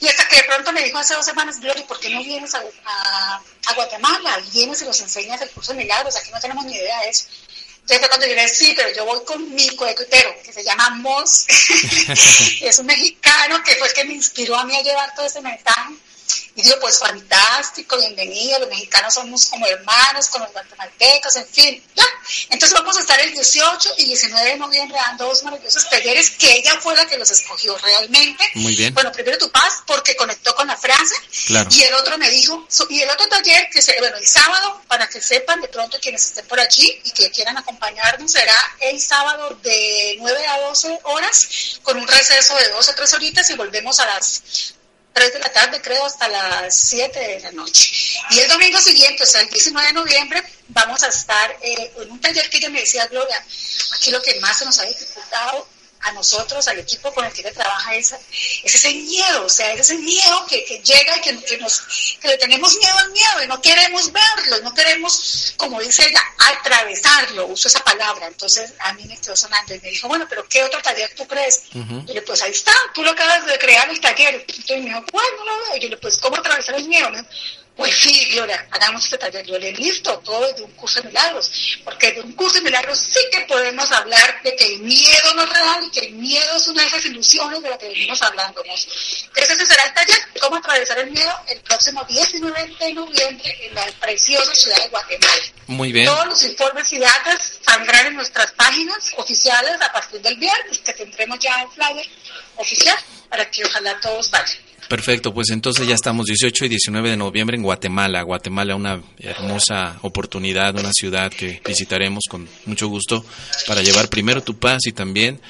[0.00, 2.54] y hasta que de pronto me dijo hace dos semanas, Gloria, ¿por qué no vienes
[2.54, 4.38] a, a, a Guatemala?
[4.52, 7.26] Vienes y nos enseñas el curso de milagros, aquí no tenemos ni idea de eso.
[7.86, 10.64] Entonces fue cuando yo le dije, sí, pero yo voy con mi coequitero, que se
[10.64, 11.46] llama Moss,
[12.60, 15.40] es un mexicano que fue el que me inspiró a mí a llevar todo ese
[15.40, 15.94] mensaje.
[16.56, 21.84] Y digo, pues fantástico, bienvenido, los mexicanos somos como hermanos con los guatemaltecos, en fin,
[21.94, 22.04] ya.
[22.48, 26.50] Entonces vamos a estar el 18 y 19 de noviembre dando dos maravillosos talleres que
[26.56, 28.42] ella fue la que los escogió realmente.
[28.54, 28.94] Muy bien.
[28.94, 31.14] Bueno, primero tu paz, porque conectó con la frase.
[31.46, 31.68] Claro.
[31.70, 35.06] Y el otro me dijo, y el otro taller, que se, bueno, el sábado, para
[35.10, 39.58] que sepan de pronto quienes estén por allí y que quieran acompañarnos, será el sábado
[39.62, 44.00] de 9 a 12 horas, con un receso de 12 o 3 horitas y volvemos
[44.00, 44.74] a las
[45.16, 47.90] 3 de la tarde, creo, hasta las 7 de la noche.
[48.30, 52.10] Y el domingo siguiente, o sea, el 19 de noviembre, vamos a estar eh, en
[52.10, 53.42] un taller que ella me decía, Gloria,
[53.94, 55.66] aquí lo que más se nos ha dificultado
[56.06, 58.14] a nosotros, al equipo con el que ella trabaja, es,
[58.62, 61.82] es ese miedo, o sea, es ese miedo que, que llega y que, que nos,
[62.20, 66.06] que le tenemos miedo al miedo y no queremos verlo, y no queremos, como dice
[66.08, 68.26] ella, atravesarlo, uso esa palabra.
[68.26, 71.26] Entonces a mí me quedó sonando y me dijo, bueno, pero ¿qué otro taller tú
[71.26, 71.62] crees?
[71.72, 74.44] Y yo le pues ahí está, tú lo acabas de crear el taller.
[74.46, 75.26] Entonces me dijo, ¿cuál?
[75.38, 75.76] No lo veo.
[75.76, 77.10] Y yo le pues, ¿cómo atravesar el miedo?
[77.76, 79.44] Pues sí, Gloria, hagamos este taller.
[79.44, 81.78] Yo le listo, todo de un curso de milagros.
[81.84, 85.42] Porque de un curso de milagros sí que podemos hablar de que el miedo no
[85.42, 88.22] es real y que el miedo es una de esas ilusiones de las que venimos
[88.22, 88.62] hablando.
[88.64, 93.74] Entonces ese será el taller, cómo atravesar el miedo, el próximo 19 de noviembre en
[93.74, 95.42] la preciosa ciudad de Guatemala.
[95.66, 96.06] Muy bien.
[96.06, 100.94] Todos los informes y datos saldrán en nuestras páginas oficiales a partir del viernes, que
[100.94, 102.08] tendremos ya el flyer
[102.56, 102.98] oficial
[103.28, 104.65] para que ojalá todos vayan.
[104.88, 108.22] Perfecto, pues entonces ya estamos 18 y 19 de noviembre en Guatemala.
[108.22, 113.24] Guatemala, una hermosa oportunidad, una ciudad que visitaremos con mucho gusto
[113.66, 115.40] para llevar primero tu paz y también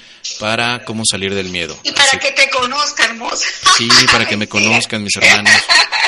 [0.40, 1.78] para cómo salir del miedo.
[1.84, 3.46] Y para Así- que te conozca, hermosa.
[3.76, 5.52] Sí, para que me conozcan mis hermanos.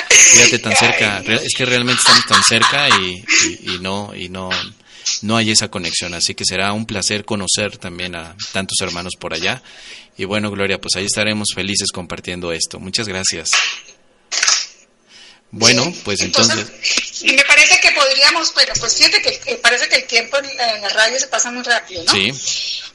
[0.09, 4.49] Fíjate tan cerca, es que realmente estamos tan cerca y, y- y no y no
[5.23, 9.35] no hay esa conexión, así que será un placer conocer también a tantos hermanos por
[9.35, 9.63] allá.
[10.17, 12.81] Y bueno, Gloria, pues ahí estaremos felices compartiendo esto.
[12.81, 13.53] Muchas gracias.
[15.51, 16.67] Bueno, pues entonces,
[17.23, 20.83] Y me parece que podríamos, bueno, pues fíjate que eh, parece que el tiempo en
[20.83, 22.13] la radio se pasa muy rápido, ¿no?
[22.13, 22.33] sí,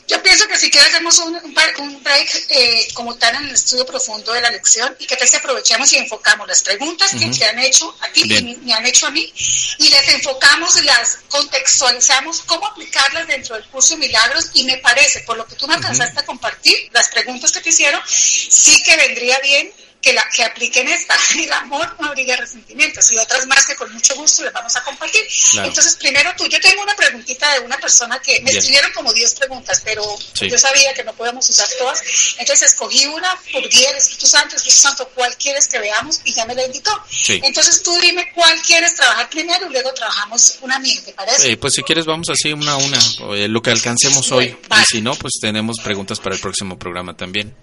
[0.07, 3.85] Yo pienso que si quieres hacemos un, un break eh, como tal en el estudio
[3.85, 7.45] profundo de la lección y que tal si aprovechamos y enfocamos las preguntas que te
[7.45, 8.45] han hecho a ti y Bien.
[8.45, 9.33] me, me han hecho a mí
[9.77, 15.21] y les enfocamos las contextualizamos cómo aplicarlas dentro del curso de milagros y me parece,
[15.21, 18.97] por lo que tú me alcanzaste a compartir, las preguntas que te hicieron, sí que
[18.97, 19.71] vendría bien
[20.03, 23.91] que, la, que apliquen esta, el amor no abriga resentimientos y otras más que con
[23.93, 25.21] mucho gusto les vamos a compartir.
[25.51, 25.69] Claro.
[25.69, 29.35] Entonces, primero tú, yo tengo una preguntita de una persona que me escribieron como 10
[29.35, 30.49] preguntas, pero Sí.
[30.49, 32.01] yo sabía que no podíamos usar todas,
[32.37, 36.19] entonces escogí una por guía del Espíritu Santo, Espíritu Santo, ¿cuál quieres que veamos?
[36.25, 36.91] Y ya me la indicó.
[37.09, 37.39] Sí.
[37.43, 41.51] Entonces tú dime cuál quieres trabajar primero y luego trabajamos una mía, ¿te parece?
[41.51, 42.99] Eh, pues si quieres vamos así una a una,
[43.37, 44.47] eh, lo que alcancemos hoy.
[44.51, 44.83] Bueno, vale.
[44.83, 47.55] Y si no, pues tenemos preguntas para el próximo programa también.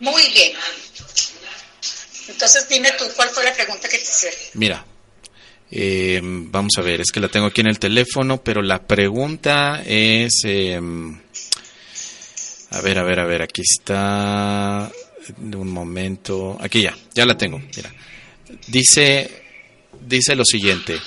[0.00, 0.52] Muy bien.
[2.32, 4.38] Entonces dime tú cuál fue la pregunta que te hicieron.
[4.54, 4.84] Mira,
[5.70, 9.82] eh, vamos a ver, es que la tengo aquí en el teléfono, pero la pregunta
[9.86, 10.42] es...
[10.44, 10.80] eh,
[12.70, 14.90] a ver, a ver, a ver, aquí está...
[15.38, 16.58] Un momento.
[16.60, 17.60] Aquí ya, ya la tengo.
[17.76, 17.94] Mira.
[18.66, 19.30] Dice,
[20.00, 20.98] dice lo siguiente.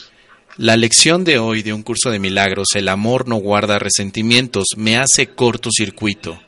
[0.58, 4.98] La lección de hoy de un curso de milagros, el amor no guarda resentimientos, me
[4.98, 6.42] hace cortocircuito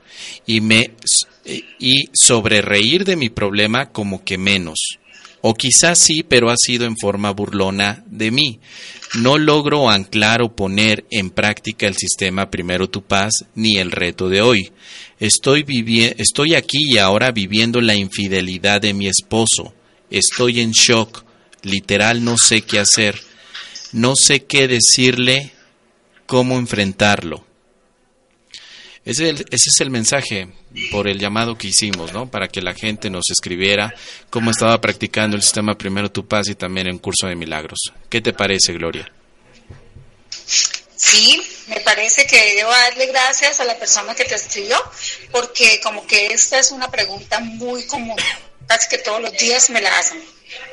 [0.45, 0.91] y me
[1.79, 4.99] y sobre reír de mi problema como que menos.
[5.41, 8.59] O quizás sí, pero ha sido en forma burlona de mí.
[9.15, 14.29] No logro anclar o poner en práctica el sistema Primero tu paz ni el reto
[14.29, 14.71] de hoy.
[15.19, 15.63] Estoy,
[16.17, 19.73] estoy aquí y ahora viviendo la infidelidad de mi esposo.
[20.09, 21.23] Estoy en shock.
[21.63, 23.19] Literal no sé qué hacer.
[23.93, 25.53] No sé qué decirle,
[26.25, 27.46] cómo enfrentarlo.
[29.07, 30.49] Ese, es el- ese es el mensaje
[30.91, 32.29] por el llamado que hicimos, ¿no?
[32.29, 33.93] Para que la gente nos escribiera
[34.29, 37.79] cómo estaba practicando el sistema Primero Tu Paz y también en curso de milagros.
[38.09, 39.11] ¿Qué te parece, Gloria?
[40.95, 44.77] Sí, me parece que debo darle gracias a la persona que te escribió,
[45.31, 48.15] porque como que esta es una pregunta muy común,
[48.67, 50.21] casi que todos los días me la hacen.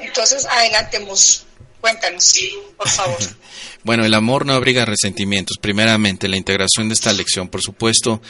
[0.01, 1.45] Entonces, adelantemos,
[1.81, 2.33] cuéntanos,
[2.77, 3.19] por favor.
[3.85, 5.59] Bueno, el amor no abriga resentimientos.
[5.61, 8.23] Primeramente, la integración de esta lección, por supuesto,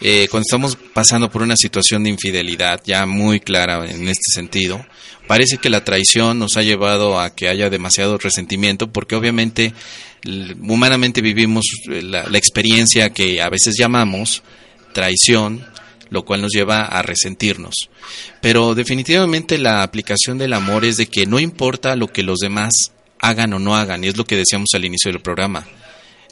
[0.00, 4.86] eh, cuando estamos pasando por una situación de infidelidad ya muy clara en este sentido,
[5.26, 9.74] parece que la traición nos ha llevado a que haya demasiado resentimiento, porque obviamente
[10.24, 14.44] humanamente vivimos eh, la, la experiencia que a veces llamamos
[14.92, 15.66] traición,
[16.10, 17.74] lo cual nos lleva a resentirnos.
[18.40, 22.92] Pero definitivamente la aplicación del amor es de que no importa lo que los demás
[23.20, 25.66] hagan o no hagan, y es lo que decíamos al inicio del programa.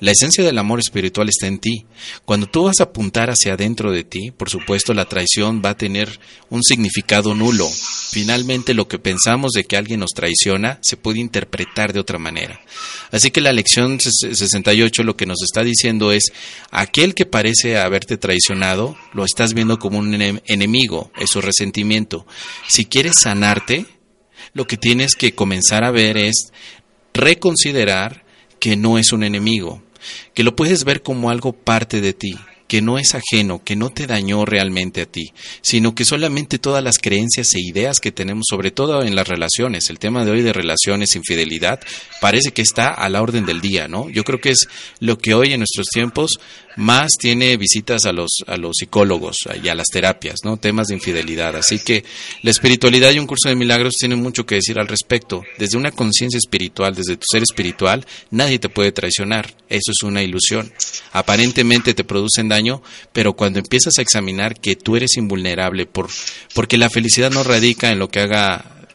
[0.01, 1.85] La esencia del amor espiritual está en ti.
[2.25, 5.77] Cuando tú vas a apuntar hacia adentro de ti, por supuesto la traición va a
[5.77, 6.21] tener
[6.51, 7.69] un significado nulo.
[8.13, 12.61] Finalmente lo que pensamos de que alguien nos traiciona se puede interpretar de otra manera.
[13.11, 16.31] Así que la lección ses- 68 lo que nos está diciendo es,
[16.71, 22.25] aquel que parece haberte traicionado, lo estás viendo como un enem- enemigo, es su resentimiento.
[22.69, 23.85] Si quieres sanarte,
[24.55, 26.53] lo que tienes que comenzar a ver es
[27.15, 28.25] reconsiderar
[28.59, 29.83] que no es un enemigo,
[30.35, 32.39] que lo puedes ver como algo parte de ti,
[32.69, 36.85] que no es ajeno, que no te dañó realmente a ti, sino que solamente todas
[36.85, 40.43] las creencias e ideas que tenemos, sobre todo en las relaciones, el tema de hoy
[40.43, 41.81] de relaciones, infidelidad,
[42.21, 44.09] parece que está a la orden del día, ¿no?
[44.11, 44.69] Yo creo que es
[45.01, 46.39] lo que hoy en nuestros tiempos
[46.79, 50.59] más tiene visitas a los, a los psicólogos y a las terapias, ¿no?
[50.59, 51.57] Temas de infidelidad.
[51.57, 52.05] Así que
[52.43, 55.43] la espiritualidad y un curso de milagros tienen mucho que decir al respecto.
[55.59, 59.53] Desde una conciencia espiritual, desde tu ser espiritual, nadie te puede traicionar.
[59.69, 60.73] Eso es una ilusión.
[61.13, 62.58] Aparentemente te producen daño,
[63.13, 66.09] pero cuando empiezas a examinar que tú eres invulnerable por,
[66.55, 68.87] porque la felicidad no radica en lo que haga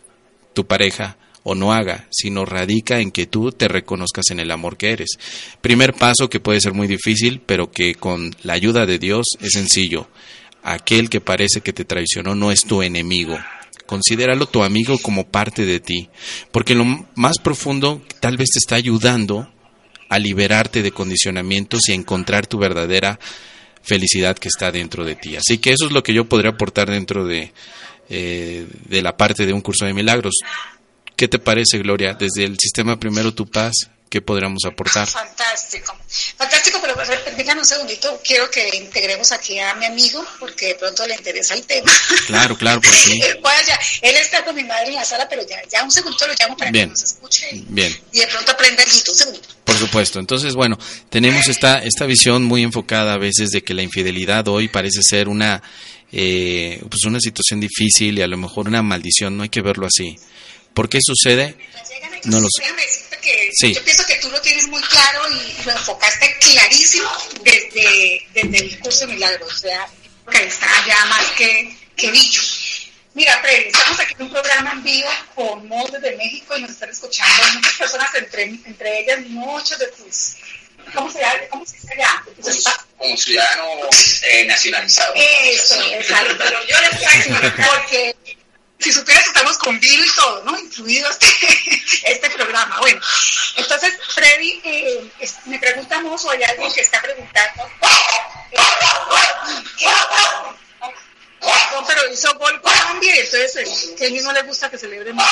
[0.54, 4.78] tu pareja, o no haga, sino radica en que tú te reconozcas en el amor
[4.78, 5.18] que eres.
[5.62, 9.52] Primer paso que puede ser muy difícil, pero que con la ayuda de Dios es
[9.52, 10.08] sencillo.
[10.64, 13.38] Aquel que parece que te traicionó no es tu enemigo.
[13.86, 16.10] Considéralo tu amigo como parte de ti,
[16.52, 16.86] porque lo
[17.16, 19.50] más profundo tal vez te está ayudando
[20.08, 23.20] a liberarte de condicionamientos y a encontrar tu verdadera
[23.84, 25.36] felicidad que está dentro de ti.
[25.36, 27.52] Así que eso es lo que yo podría aportar dentro de,
[28.10, 30.34] eh, de la parte de un curso de milagros.
[31.16, 32.14] ¿Qué te parece, Gloria?
[32.14, 35.08] Desde el sistema Primero Tu Paz, ¿qué podríamos aportar?
[35.08, 35.98] Fantástico,
[36.38, 36.94] fantástico, pero
[37.26, 41.56] permítanme un segundito, quiero que integremos aquí a mi amigo, porque de pronto le interesa
[41.56, 41.92] el tema.
[42.28, 43.20] Claro, claro, pues sí.
[43.20, 46.34] Ya, él está con mi madre en la sala, pero ya, ya un segundo lo
[46.40, 46.90] llamo para Bien.
[46.90, 47.98] que nos escuche Bien.
[48.12, 49.42] y de pronto aprenda el un segundo.
[49.64, 50.20] Por supuesto.
[50.20, 50.78] Entonces, bueno,
[51.10, 55.28] tenemos esta, esta visión muy enfocada a veces de que la infidelidad hoy parece ser
[55.28, 55.64] una,
[56.12, 59.36] eh, pues una situación difícil y a lo mejor una maldición.
[59.36, 60.20] No hay que verlo así.
[60.76, 61.58] ¿Por qué sucede?
[62.26, 62.64] No lo sé.
[63.24, 63.74] Que Sí.
[63.74, 67.10] yo pienso que tú lo tienes muy claro y lo enfocaste clarísimo
[67.42, 69.52] desde, desde el curso de milagros.
[69.54, 69.88] O sea,
[70.32, 72.42] que está ya más que, que dicho.
[73.14, 76.72] Mira, Freddy, estamos aquí en un programa en vivo con Mo desde México y nos
[76.72, 80.36] están escuchando muchas personas, entre, entre ellas muchos de tus.
[80.94, 81.40] ¿Cómo se llama?
[81.50, 82.24] ¿Cómo se dice allá?
[82.26, 83.66] De tus espa- como ciudadano
[84.24, 85.14] eh, nacionalizado.
[85.16, 86.36] Eso, exacto.
[86.40, 88.16] Pero yo les traigo porque
[88.84, 90.60] si supieras estamos con vino y todo, ¿no?
[90.60, 91.28] Incluido este,
[92.12, 92.80] este programa.
[92.80, 93.00] Bueno,
[93.56, 95.10] entonces, Freddy, eh,
[95.46, 97.70] me preguntamos o hay alguien que está preguntando.
[101.72, 104.78] no, pero hizo gol Colombia y entonces eh, que a ellos no les gusta que
[104.78, 105.24] celebremos.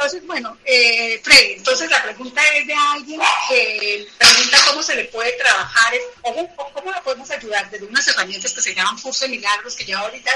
[0.00, 5.04] Entonces, bueno, eh, Freddy, entonces la pregunta es de alguien que pregunta cómo se le
[5.04, 9.30] puede trabajar, cómo, cómo la podemos ayudar desde unas herramientas que se llaman Curso de
[9.30, 10.30] Milagros, que ya ahorita,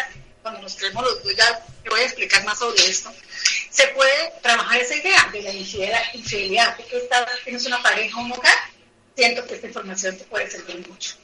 [0.45, 3.11] cuando nos creemos los dos, ya te voy a explicar más sobre esto.
[3.71, 8.31] Se puede trabajar esa idea de la infidelidad, infidelidad porque estás, tienes una pareja, un
[8.31, 8.53] hogar,
[9.17, 11.17] siento que esta información te puede servir mucho.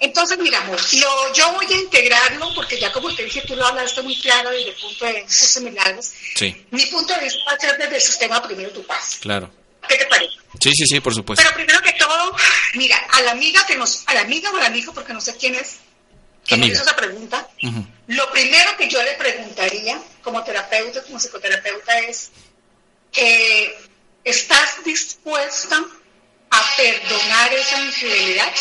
[0.00, 3.64] Entonces, mira, amor, lo, yo voy a integrarlo, porque ya como te dije, tú lo
[3.64, 5.24] hablaste muy claro desde el punto de
[5.60, 6.10] Milagros.
[6.34, 9.18] Sí, Mi punto de vista va a ser desde el sistema primero tu paz.
[9.20, 9.48] claro.
[9.88, 10.32] ¿Qué te parece?
[10.60, 11.44] Sí, sí, sí, por supuesto.
[11.44, 12.34] Pero primero que todo,
[12.74, 15.36] mira, a la amiga que nos, a la amiga o al amigo, porque no sé
[15.36, 15.76] quién es,
[16.46, 17.48] que hizo esa pregunta,
[18.06, 22.30] lo primero que yo le preguntaría como terapeuta, como psicoterapeuta es,
[23.16, 23.74] eh,
[24.24, 25.84] ¿estás dispuesta
[26.50, 28.52] a perdonar esa infidelidad?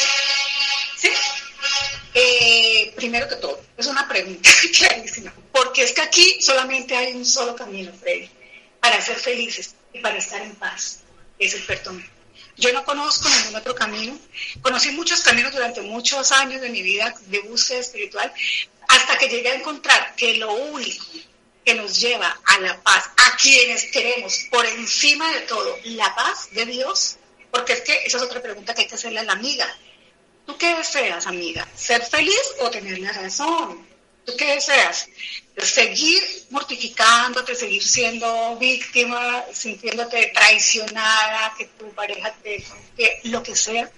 [0.98, 1.10] ¿Sí?
[2.14, 7.26] Eh, primero que todo, es una pregunta clarísima, porque es que aquí solamente hay un
[7.26, 8.30] solo camino, Freddy,
[8.80, 11.02] para ser felices y para estar en paz,
[11.38, 12.15] es el perdón.
[12.58, 14.18] Yo no conozco ningún otro camino.
[14.62, 18.32] Conocí muchos caminos durante muchos años de mi vida de búsqueda espiritual,
[18.88, 21.06] hasta que llegué a encontrar que lo único
[21.66, 26.50] que nos lleva a la paz, a quienes queremos por encima de todo la paz
[26.52, 27.18] de Dios,
[27.52, 29.68] porque es que esa es otra pregunta que hay que hacerle a la amiga.
[30.46, 31.68] ¿Tú qué deseas, amiga?
[31.76, 33.95] ¿Ser feliz o tener la razón?
[34.26, 35.08] ¿Tú qué deseas?
[35.58, 42.64] Seguir mortificándote, seguir siendo víctima, sintiéndote traicionada, que tu pareja te...
[42.98, 43.90] que lo que sea.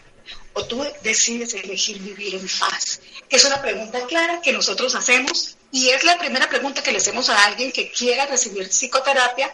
[0.54, 3.00] O tú decides elegir vivir en paz.
[3.30, 7.30] Es una pregunta clara que nosotros hacemos y es la primera pregunta que le hacemos
[7.30, 9.54] a alguien que quiera recibir psicoterapia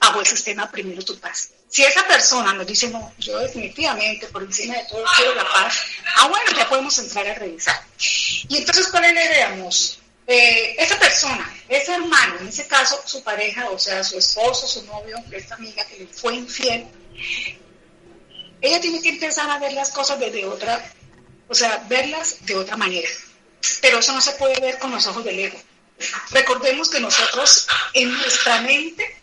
[0.00, 1.50] bajo el sistema Primero Tu Paz.
[1.68, 5.76] Si esa persona nos dice, no, yo definitivamente por encima de todo quiero la paz,
[6.16, 7.78] ah, bueno, ya podemos entrar a revisar.
[8.48, 9.56] Y entonces, ¿cuál es la idea?
[10.30, 14.84] Eh, esa persona, ese hermano, en ese caso su pareja, o sea, su esposo, su
[14.84, 16.86] novio, esta amiga que le fue infiel,
[18.60, 20.92] ella tiene que empezar a ver las cosas desde otra,
[21.48, 23.08] o sea, verlas de otra manera.
[23.80, 25.58] Pero eso no se puede ver con los ojos del ego.
[26.30, 29.16] Recordemos que nosotros en nuestra mente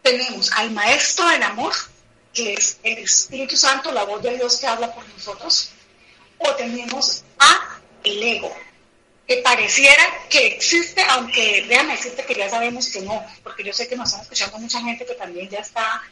[0.00, 1.74] tenemos al maestro del amor,
[2.32, 5.72] que es el Espíritu Santo, la voz de Dios que habla por nosotros,
[6.38, 8.56] o tenemos a el ego,
[9.26, 13.88] que pareciera que existe, aunque déjame decirte que ya sabemos que no, porque yo sé
[13.88, 16.02] que nos están escuchando mucha gente que también ya está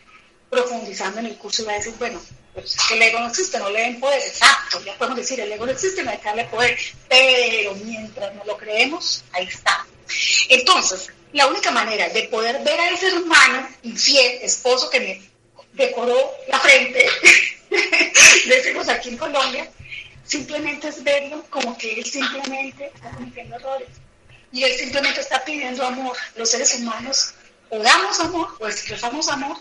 [0.49, 2.21] profundizando en el curso iba a decir, bueno,
[2.55, 5.41] pues es que el ego no existe, no le den poder, exacto, ya podemos decir,
[5.41, 6.77] el ego no existe, no hay que darle poder,
[7.09, 9.87] pero mientras no lo creemos, ahí está.
[10.49, 15.31] Entonces, la única manera de poder ver a ese hermano infiel, esposo que me
[15.75, 17.07] decoró la frente,
[18.47, 19.71] decimos aquí en Colombia,
[20.31, 23.89] simplemente es verlo como que él simplemente está cometiendo errores.
[24.53, 26.17] Y él simplemente está pidiendo amor.
[26.37, 27.35] Los seres humanos
[27.69, 29.57] o damos amor o expresamos amor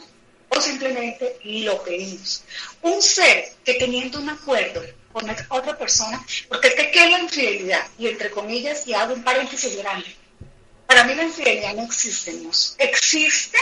[0.49, 2.43] o simplemente lo pedimos.
[2.83, 7.19] Un ser que teniendo un acuerdo con otra persona, porque es que ¿qué es la
[7.19, 7.87] infidelidad?
[7.97, 10.15] Y entre comillas, y hago un paréntesis grande.
[10.85, 12.51] Para mí la infidelidad no existe, no.
[12.77, 13.57] Existe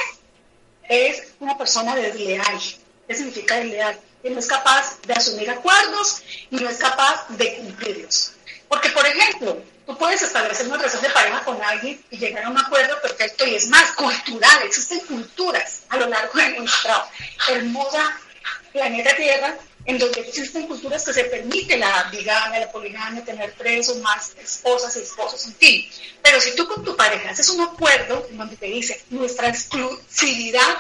[0.90, 2.60] es una persona desleal.
[3.08, 3.98] ¿Qué significa desleal?
[4.30, 6.22] No es capaz de asumir acuerdos
[6.52, 8.34] y no es capaz de cumplirlos.
[8.68, 12.50] Porque, por ejemplo, tú puedes establecer una relación de pareja con alguien y llegar a
[12.50, 14.62] un acuerdo perfecto y es más cultural.
[14.64, 17.10] Existen culturas a lo largo de nuestra
[17.48, 18.20] hermosa
[18.74, 19.58] planeta Tierra
[19.88, 24.34] en donde existen culturas que se permite la bigamia, la poligamia, tener tres o más
[24.38, 25.90] esposas y esposos, en fin.
[26.22, 30.78] Pero si tú con tu pareja haces un acuerdo en donde te dice nuestra exclusividad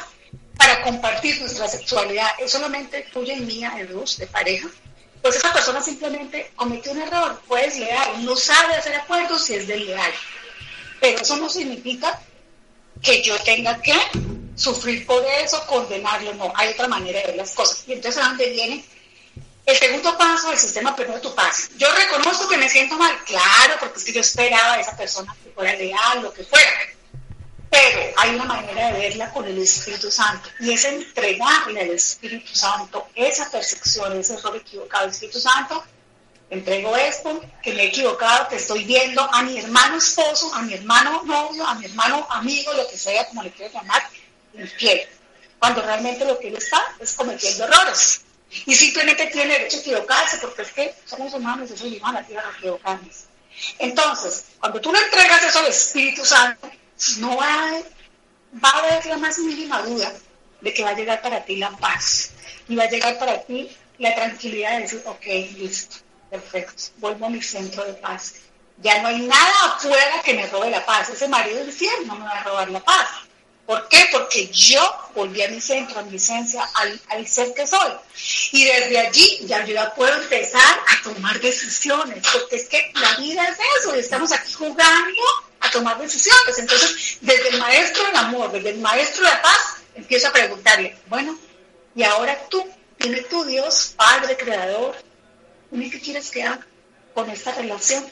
[0.57, 4.67] para compartir nuestra sexualidad es solamente tuya y mía, de dos, de pareja,
[5.21, 9.67] pues esa persona simplemente cometió un error, pues leal, no sabe hacer acuerdos y es
[9.67, 10.11] desleal.
[10.99, 12.19] Pero eso no significa
[13.01, 13.95] que yo tenga que
[14.55, 17.83] sufrir por eso, condenarlo, no, hay otra manera de ver las cosas.
[17.87, 18.85] Y entonces dónde viene
[19.65, 21.69] el segundo paso del sistema primero tu paz.
[21.77, 25.35] Yo reconozco que me siento mal, claro, porque es que yo esperaba a esa persona
[25.43, 26.71] que fuera leal, lo que fuera.
[27.78, 32.55] Pero hay una manera de verla con el Espíritu Santo y es entregarle al Espíritu
[32.55, 35.07] Santo esa percepción, ese error equivocado.
[35.07, 35.84] Espíritu Santo,
[36.49, 40.73] entrego esto, que me he equivocado, que estoy viendo a mi hermano esposo, a mi
[40.73, 44.01] hermano novio, a mi hermano amigo, lo que sea, como le quiero llamar,
[44.55, 45.01] infiel.
[45.59, 48.21] Cuando realmente lo que él está es cometiendo errores.
[48.65, 52.57] Y simplemente tiene derecho a equivocarse, porque es que somos humanos, soy humana, tierra a
[52.57, 53.25] equivocarnos.
[53.78, 56.71] Entonces, cuando tú le entregas eso al Espíritu Santo,
[57.19, 57.81] no va
[58.61, 60.11] a haber la más mínima duda
[60.61, 62.31] de que va a llegar para ti la paz.
[62.67, 63.69] Y va a llegar para ti
[63.99, 65.25] la tranquilidad de decir, ok,
[65.57, 65.97] listo,
[66.29, 68.35] perfecto, vuelvo a mi centro de paz.
[68.79, 71.09] Ya no hay nada afuera que me robe la paz.
[71.09, 73.07] Ese marido del cielo no me va a robar la paz.
[73.68, 74.07] ¿Por qué?
[74.13, 74.82] Porque yo
[75.13, 76.63] volví a mi centro, a mi esencia,
[77.09, 77.91] al, ser que soy.
[78.53, 83.18] Y desde allí ya yo ya puedo empezar a tomar decisiones, porque es que la
[83.18, 85.22] vida es eso, y estamos aquí jugando
[85.59, 86.57] a tomar decisiones.
[86.57, 90.97] Entonces, desde el maestro del amor, desde el maestro de la paz, empiezo a preguntarle,
[91.07, 91.38] bueno,
[91.93, 92.65] y ahora tú,
[92.97, 94.95] dime tú, Dios, Padre, Creador,
[95.72, 96.65] dime qué quieres que haga
[97.13, 98.09] con esta relación.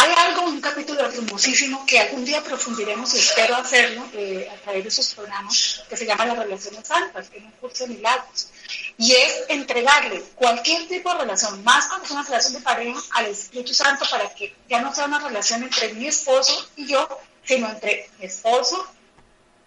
[0.00, 4.84] Hay algo, un capítulo hermosísimo que algún día profundiremos y espero hacerlo eh, a través
[4.84, 8.48] de esos programas, que se llama Las Relaciones Santas, es un curso de milagros.
[8.96, 13.26] Y es entregarle cualquier tipo de relación, más cuando es una relación de pareja, al
[13.26, 17.08] Espíritu Santo para que ya no sea una relación entre mi esposo y yo,
[17.42, 18.86] sino entre mi esposo,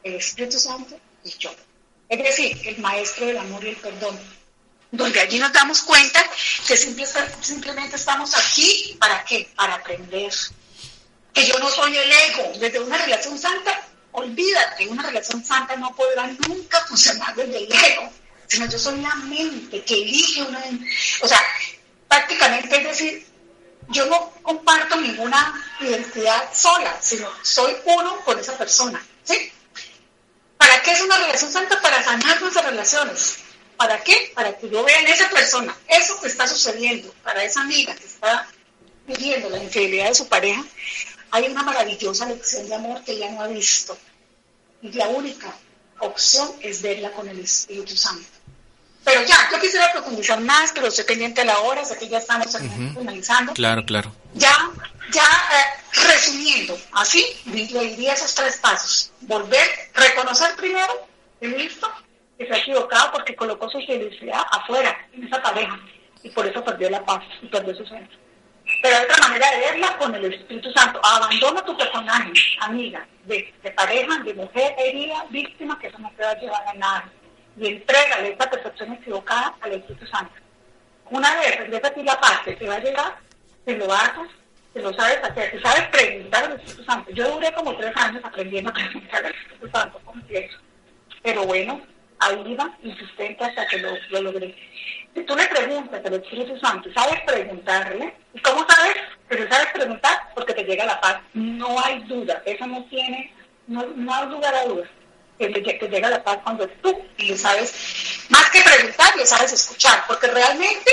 [0.01, 1.53] el Espíritu Santo y yo.
[2.07, 4.17] Es decir, el maestro del amor y el perdón
[4.91, 6.23] donde allí nos damos cuenta
[6.67, 7.07] que simple,
[7.41, 9.49] simplemente estamos aquí, ¿para qué?
[9.55, 10.33] Para aprender.
[11.33, 15.95] Que yo no soy el ego, desde una relación santa, olvídate, una relación santa no
[15.95, 18.11] podrá nunca funcionar desde el ego,
[18.47, 20.61] sino yo soy la mente que elige una...
[21.21, 21.39] O sea,
[22.09, 23.27] prácticamente es decir,
[23.87, 29.51] yo no comparto ninguna identidad sola, sino soy uno con esa persona, ¿sí?
[30.57, 31.81] ¿Para qué es una relación santa?
[31.81, 33.37] Para sanar nuestras relaciones.
[33.81, 34.31] ¿Para qué?
[34.35, 38.05] Para que yo vea en esa persona eso que está sucediendo, para esa amiga que
[38.05, 38.47] está
[39.07, 40.63] viviendo la infidelidad de su pareja,
[41.31, 43.97] hay una maravillosa lección de amor que ella no ha visto.
[44.83, 45.51] Y la única
[45.97, 48.27] opción es verla con el Espíritu Santo.
[49.03, 52.19] Pero ya, yo quisiera profundizar más, pero estoy pendiente a la hora, sé que ya
[52.19, 52.55] estamos
[52.95, 53.53] finalizando.
[53.53, 54.15] Claro, claro.
[54.35, 54.69] Ya,
[55.11, 59.11] ya eh, resumiendo, así, le diría esos tres pasos.
[59.21, 61.07] Volver, reconocer primero,
[61.41, 61.91] listo,
[62.41, 65.79] que se ha equivocado porque colocó su felicidad afuera, en esa pareja,
[66.23, 68.17] y por eso perdió la paz y perdió su centro.
[68.81, 70.99] Pero hay otra manera de verla con el Espíritu Santo.
[71.03, 72.31] Abandona tu personaje,
[72.61, 76.73] amiga, de, pareja, de mujer herida, víctima, que eso no te va a llevar a
[76.73, 77.09] nada.
[77.57, 80.33] Y entrégale esta percepción equivocada al Espíritu Santo.
[81.09, 83.17] Una vez regresa a ti la paz que te va a llegar,
[83.65, 84.29] te lo haces,
[84.73, 87.11] te lo sabes hacer, te sabes preguntar al Espíritu Santo.
[87.11, 90.57] Yo duré como tres años aprendiendo a preguntar al Espíritu Santo completo.
[91.21, 91.81] Pero bueno,
[92.21, 93.91] ahí iba insistente hasta que lo,
[94.21, 94.39] lo.
[95.13, 98.13] Si tú le preguntas al Espíritu Santo, ¿sabes preguntarle?
[98.33, 98.95] ¿Y cómo sabes?
[99.27, 101.19] Pero sabes preguntar porque te llega la paz.
[101.33, 103.33] No hay duda, eso no tiene,
[103.67, 104.89] no, no hay lugar a dudas.
[105.37, 110.03] que, que llega la paz cuando tú le sabes, más que preguntar, le sabes escuchar,
[110.07, 110.91] porque realmente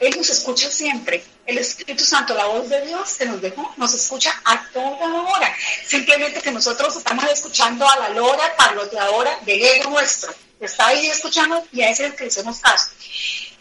[0.00, 1.24] Él nos escucha siempre.
[1.46, 5.54] El Espíritu Santo, la voz de Dios que nos dejó, nos escucha a toda hora.
[5.86, 11.64] Simplemente que nosotros estamos escuchando a la lora parloteadora del ego nuestro, está ahí escuchando
[11.72, 12.86] y a ese es el que hacemos caso.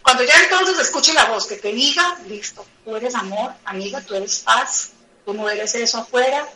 [0.02, 4.16] Cuando ya entonces escuche la voz que te diga, listo, tú eres amor, amiga, tú
[4.16, 4.92] eres paz,
[5.26, 6.48] tú no eres eso afuera,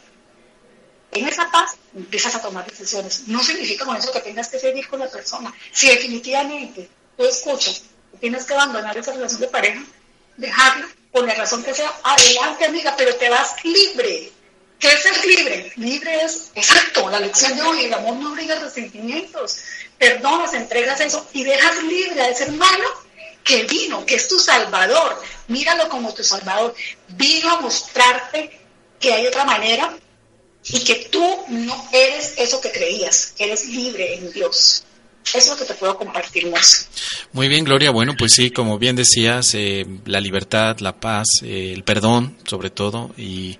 [1.11, 3.28] en esa paz empiezas a tomar decisiones.
[3.28, 5.53] No significa con eso que tengas que seguir con la persona.
[5.71, 7.84] Si definitivamente tú escuchas
[8.20, 9.84] tienes que abandonar esa relación de pareja,
[10.38, 14.32] dejarla, por la razón que sea, adelante amiga, pero te vas libre.
[14.80, 15.72] ¿Qué es ser libre?
[15.78, 19.57] Libre es, exacto, la lección de hoy, el amor no obliga resentimientos.
[19.97, 22.86] Perdonas, entregas eso y dejas libre a ese hermano
[23.43, 25.20] que vino, que es tu salvador.
[25.47, 26.76] Míralo como tu salvador.
[27.07, 28.59] Vino a mostrarte
[28.99, 29.97] que hay otra manera
[30.63, 34.84] y que tú no eres eso que creías, eres libre en Dios.
[35.34, 36.88] Es lo que te puedo compartir más.
[37.34, 37.91] Muy bien, Gloria.
[37.91, 42.69] Bueno, pues sí, como bien decías, eh, la libertad, la paz, eh, el perdón, sobre
[42.69, 43.57] todo, y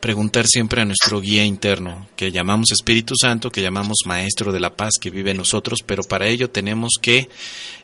[0.00, 4.74] preguntar siempre a nuestro guía interno, que llamamos Espíritu Santo, que llamamos Maestro de la
[4.74, 7.28] Paz, que vive en nosotros, pero para ello tenemos que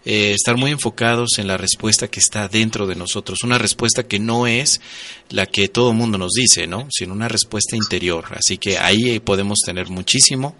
[0.04, 4.18] eh, estar muy enfocados en la respuesta que está dentro de nosotros, una respuesta que
[4.18, 4.80] no es
[5.28, 6.88] la que todo el mundo nos dice, ¿no?
[6.90, 8.24] Sino una respuesta interior.
[8.30, 10.56] Así que ahí podemos tener muchísimo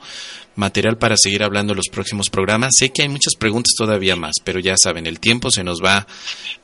[0.57, 2.73] material para seguir hablando en los próximos programas.
[2.79, 6.07] Sé que hay muchas preguntas todavía más, pero ya saben, el tiempo se nos va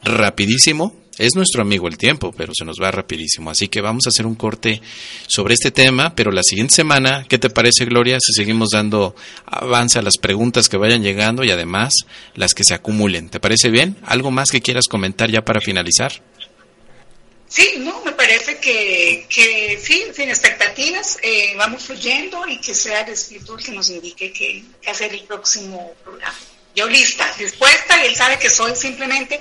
[0.02, 1.01] rapidísimo.
[1.18, 3.50] Es nuestro amigo el tiempo, pero se nos va rapidísimo.
[3.50, 4.80] Así que vamos a hacer un corte
[5.26, 8.18] sobre este tema, pero la siguiente semana, ¿qué te parece, Gloria?
[8.18, 11.94] Si seguimos dando avance a las preguntas que vayan llegando y además
[12.34, 13.28] las que se acumulen.
[13.28, 13.96] ¿Te parece bien?
[14.04, 16.22] ¿Algo más que quieras comentar ya para finalizar?
[17.46, 23.02] Sí, no, me parece que, que sí, sin expectativas, eh, vamos fluyendo y que sea
[23.02, 26.34] el Espíritu el que nos indique qué hacer el próximo programa.
[26.74, 29.40] Yo lista, dispuesta, y él sabe que soy simplemente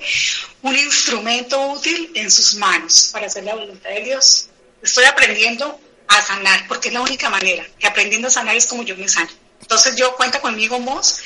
[0.61, 4.47] un instrumento útil en sus manos para hacer la voluntad de Dios.
[4.82, 8.84] Estoy aprendiendo a sanar, porque es la única manera, que aprendiendo a sanar es como
[8.84, 9.29] yo me sano.
[9.61, 11.19] Entonces yo cuenta conmigo, Moss,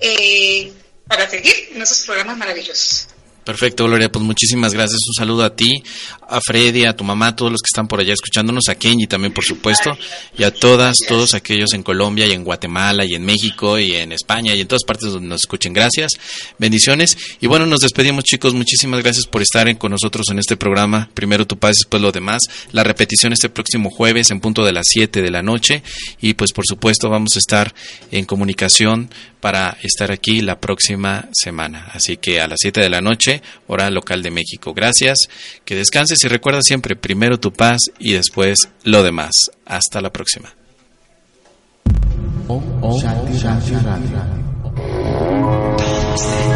[0.00, 0.72] eh,
[1.06, 3.08] para seguir en esos programas maravillosos.
[3.46, 4.98] Perfecto, Gloria, pues muchísimas gracias.
[5.06, 5.80] Un saludo a ti,
[6.28, 9.06] a Freddy, a tu mamá, a todos los que están por allá escuchándonos, a Kenji
[9.06, 9.96] también, por supuesto,
[10.36, 14.10] y a todas, todos aquellos en Colombia y en Guatemala y en México y en
[14.10, 15.72] España y en todas partes donde nos escuchen.
[15.72, 16.10] Gracias,
[16.58, 17.16] bendiciones.
[17.40, 18.52] Y bueno, nos despedimos, chicos.
[18.52, 21.08] Muchísimas gracias por estar con nosotros en este programa.
[21.14, 22.42] Primero tu paz, después lo demás.
[22.72, 25.84] La repetición este próximo jueves en punto de las 7 de la noche.
[26.20, 27.72] Y pues, por supuesto, vamos a estar
[28.10, 29.08] en comunicación
[29.40, 31.88] para estar aquí la próxima semana.
[31.92, 33.35] Así que a las 7 de la noche,
[33.66, 34.74] hora local de México.
[34.74, 35.18] Gracias,
[35.64, 39.32] que descanses y recuerda siempre primero tu paz y después lo demás.
[39.64, 40.54] Hasta la próxima.
[42.48, 43.00] Oh, oh,